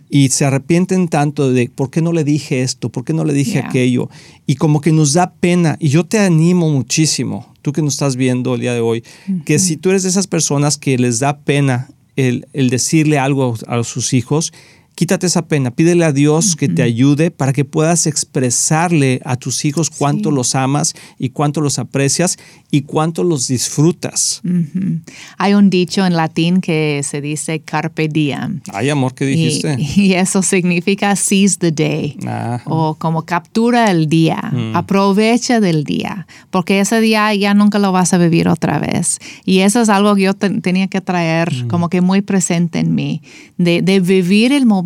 y 0.10 0.30
se 0.30 0.45
arrepienten 0.45 1.08
tanto 1.08 1.52
de 1.52 1.69
por 1.69 1.91
qué 1.91 2.02
no 2.02 2.13
le 2.13 2.24
dije 2.24 2.62
esto, 2.62 2.89
por 2.89 3.04
qué 3.04 3.13
no 3.13 3.24
le 3.26 3.34
dije 3.34 3.60
aquello 3.60 4.10
y 4.48 4.56
como 4.56 4.82
que 4.82 4.91
nos 4.91 5.13
da 5.13 5.34
pena 5.34 5.78
y 5.80 5.89
yo 5.89 6.06
te 6.06 6.19
animo 6.19 6.69
muchísimo, 6.69 7.54
tú 7.62 7.74
que 7.74 7.82
nos 7.82 7.93
estás 7.93 8.15
viendo 8.15 8.56
el 8.56 8.62
día 8.62 8.74
de 8.74 8.80
hoy, 8.80 9.04
que 9.45 9.60
si 9.60 9.78
tú 9.78 9.91
eres 9.91 10.04
de 10.04 10.10
esas 10.10 10.28
personas 10.28 10.78
que 10.78 10.98
les 10.98 11.19
da 11.19 11.39
pena 11.39 11.89
el, 12.15 12.48
el 12.54 12.69
decirle 12.69 13.19
algo 13.19 13.56
a 13.67 13.84
sus 13.84 14.13
hijos, 14.13 14.52
quítate 14.95 15.27
esa 15.27 15.47
pena, 15.47 15.71
pídele 15.71 16.05
a 16.05 16.13
Dios 16.13 16.55
que 16.55 16.69
te 16.69 16.81
ayude 16.81 17.29
para 17.29 17.51
que 17.51 17.65
puedas 17.65 18.08
expresarle 18.08 19.21
a 19.25 19.36
tus 19.36 19.65
hijos 19.65 19.89
cuánto 19.89 20.31
los 20.31 20.55
amas 20.55 20.93
y 21.19 21.29
cuánto 21.29 21.60
los 21.60 21.79
aprecias 21.79 22.38
y 22.71 22.81
cuánto 22.81 23.23
los 23.23 23.49
disfrutas. 23.49 24.41
Hay 25.38 25.53
un 25.53 25.69
dicho 25.69 26.05
en 26.05 26.15
latín 26.15 26.62
que 26.62 27.01
se 27.03 27.19
dice 27.19 27.60
carpe 27.60 28.08
diem. 28.08 28.62
Ay, 28.73 28.89
amor, 28.89 29.13
¿qué 29.13 29.25
dijiste? 29.25 29.77
Y, 29.95 30.13
eso 30.15 30.41
significa 30.41 31.15
seize 31.15 31.58
the 31.58 31.71
day 31.71 32.17
o 32.65 32.95
como 32.95 33.23
captura 33.23 33.91
el 33.91 34.08
día, 34.08 34.51
mm. 34.51 34.75
aprovecha 34.75 35.60
del 35.60 35.84
día, 35.84 36.25
porque 36.51 36.79
ese 36.79 37.01
día 37.01 37.34
ya 37.34 37.53
nunca 37.53 37.79
lo 37.79 37.91
vas 37.91 38.13
a 38.13 38.17
vivir 38.17 38.47
otra 38.47 38.79
vez. 38.79 39.19
Y 39.43 39.60
eso 39.60 39.81
es 39.81 39.89
algo 39.89 40.15
que 40.15 40.21
yo 40.21 40.34
tenía 40.34 40.88
que 40.88 41.01
traer 41.01 41.65
mm. 41.65 41.67
como 41.67 41.89
que 41.89 42.01
muy 42.01 42.21
presente 42.21 42.79
en 42.79 42.95
mí, 42.95 43.21
de, 43.58 43.81
de 43.81 43.99
vivir 43.99 44.53
el 44.53 44.65
momento 44.65 44.85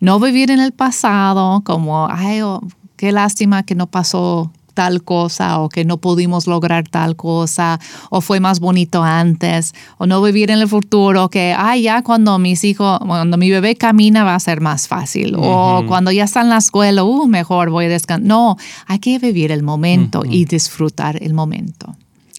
no 0.00 0.20
vivir 0.20 0.50
en 0.50 0.60
el 0.60 0.72
pasado 0.72 1.62
como, 1.64 2.08
ay, 2.10 2.42
oh, 2.42 2.60
qué 2.96 3.12
lástima 3.12 3.64
que 3.64 3.74
no 3.74 3.86
pasó 3.86 4.50
tal 4.74 5.02
cosa 5.02 5.60
o 5.60 5.68
que 5.68 5.84
no 5.84 5.98
pudimos 5.98 6.46
lograr 6.46 6.86
tal 6.88 7.16
cosa 7.16 7.80
o 8.10 8.20
fue 8.20 8.40
más 8.40 8.60
bonito 8.60 9.02
antes 9.02 9.72
o 9.98 10.06
no 10.06 10.20
vivir 10.20 10.50
en 10.50 10.58
el 10.58 10.68
futuro 10.68 11.30
que 11.30 11.54
ay 11.56 11.82
ya 11.82 12.02
cuando 12.02 12.38
mis 12.38 12.64
hijos 12.64 12.98
cuando 12.98 13.36
mi 13.36 13.50
bebé 13.50 13.76
camina 13.76 14.24
va 14.24 14.34
a 14.34 14.40
ser 14.40 14.60
más 14.60 14.88
fácil 14.88 15.36
o 15.38 15.84
cuando 15.86 16.10
ya 16.10 16.24
está 16.24 16.42
en 16.42 16.50
la 16.50 16.58
escuela 16.58 17.04
uh, 17.04 17.26
mejor 17.26 17.70
voy 17.70 17.84
a 17.86 17.88
descansar 17.88 18.26
no 18.26 18.56
hay 18.86 18.98
que 18.98 19.18
vivir 19.18 19.52
el 19.52 19.62
momento 19.62 20.24
y 20.28 20.44
disfrutar 20.44 21.22
el 21.22 21.34
momento. 21.34 21.96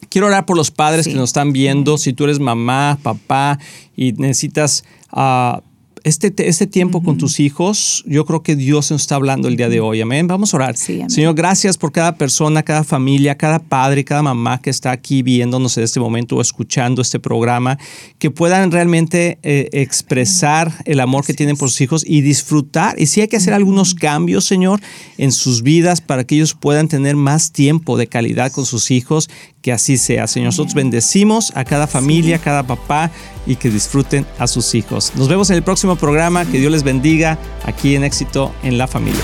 Quiero 0.09 0.27
orar 0.27 0.45
por 0.45 0.55
los 0.55 0.71
padres 0.71 1.07
que 1.07 1.13
nos 1.13 1.29
están 1.29 1.51
viendo. 1.51 1.97
Si 1.97 2.13
tú 2.13 2.23
eres 2.25 2.39
mamá 2.39 2.97
papá 3.01 3.59
y 3.95 4.13
necesitas 4.13 4.83
uh, 5.11 5.59
este, 6.05 6.47
este 6.47 6.67
tiempo 6.67 7.01
con 7.01 7.17
tus 7.17 7.39
hijos, 7.39 8.03
yo 8.05 8.25
creo 8.27 8.43
que 8.43 8.55
Dios 8.55 8.91
nos 8.91 9.01
está 9.01 9.15
hablando 9.15 9.47
el 9.47 9.57
día 9.57 9.69
de 9.69 9.79
hoy. 9.79 10.01
Amén. 10.01 10.27
Vamos 10.27 10.53
a 10.53 10.57
orar. 10.57 10.77
Señor, 10.77 11.33
gracias 11.33 11.79
por 11.79 11.91
cada 11.91 12.15
persona, 12.15 12.61
cada 12.61 12.83
familia, 12.83 13.35
cada 13.35 13.57
padre, 13.57 14.05
cada 14.05 14.21
mamá 14.21 14.61
que 14.61 14.69
está 14.69 14.91
aquí 14.91 15.23
viéndonos 15.23 15.77
en 15.79 15.83
este 15.83 15.99
momento 15.99 16.35
o 16.35 16.41
escuchando 16.41 17.01
este 17.01 17.19
programa, 17.19 17.79
que 18.19 18.29
puedan 18.29 18.71
realmente 18.71 19.39
eh, 19.41 19.69
expresar 19.73 20.71
el 20.85 20.99
amor 20.99 21.25
que 21.25 21.33
tienen 21.33 21.57
por 21.57 21.71
sus 21.71 21.81
hijos 21.81 22.05
y 22.07 22.21
disfrutar. 22.21 23.01
Y 23.01 23.07
si 23.07 23.21
hay 23.21 23.27
que 23.27 23.37
hacer 23.37 23.55
algunos 23.55 23.95
cambios, 23.95 24.45
Señor, 24.45 24.81
en 25.17 25.31
sus 25.31 25.63
vidas 25.63 26.01
para 26.01 26.23
que 26.23 26.35
ellos 26.35 26.53
puedan 26.53 26.87
tener 26.87 27.15
más 27.15 27.51
tiempo 27.51 27.97
de 27.97 28.05
calidad 28.05 28.51
con 28.51 28.67
sus 28.67 28.91
hijos, 28.91 29.27
que 29.65 29.73
así 29.73 29.97
sea. 29.97 30.27
Señor, 30.27 30.49
nosotros 30.49 30.75
bendecimos 30.75 31.51
a 31.55 31.63
cada 31.63 31.87
familia, 31.87 32.35
a 32.35 32.39
cada 32.39 32.61
papá 32.61 33.09
y 33.47 33.55
que 33.55 33.71
disfruten 33.71 34.23
a 34.37 34.45
sus 34.45 34.75
hijos. 34.75 35.11
Nos 35.15 35.27
vemos 35.27 35.49
en 35.49 35.55
el 35.55 35.63
próximo 35.63 35.95
programa. 35.95 36.45
Que 36.45 36.59
Dios 36.59 36.71
les 36.71 36.83
bendiga 36.83 37.39
aquí 37.63 37.95
en 37.95 38.03
Éxito 38.03 38.53
en 38.61 38.77
la 38.77 38.85
Familia. 38.85 39.23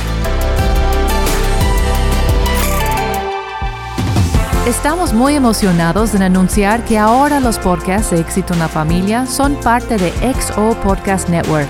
Estamos 4.67 5.13
muy 5.13 5.35
emocionados 5.35 6.15
en 6.15 6.23
anunciar 6.23 6.85
que 6.85 6.97
ahora 6.97 7.39
los 7.39 7.59
podcasts 7.59 8.09
de 8.09 8.19
Éxito 8.19 8.53
en 8.53 8.59
la 8.61 8.67
Familia 8.67 9.27
son 9.27 9.53
parte 9.57 9.97
de 9.97 10.11
XO 10.33 10.75
Podcast 10.81 11.29
Network 11.29 11.69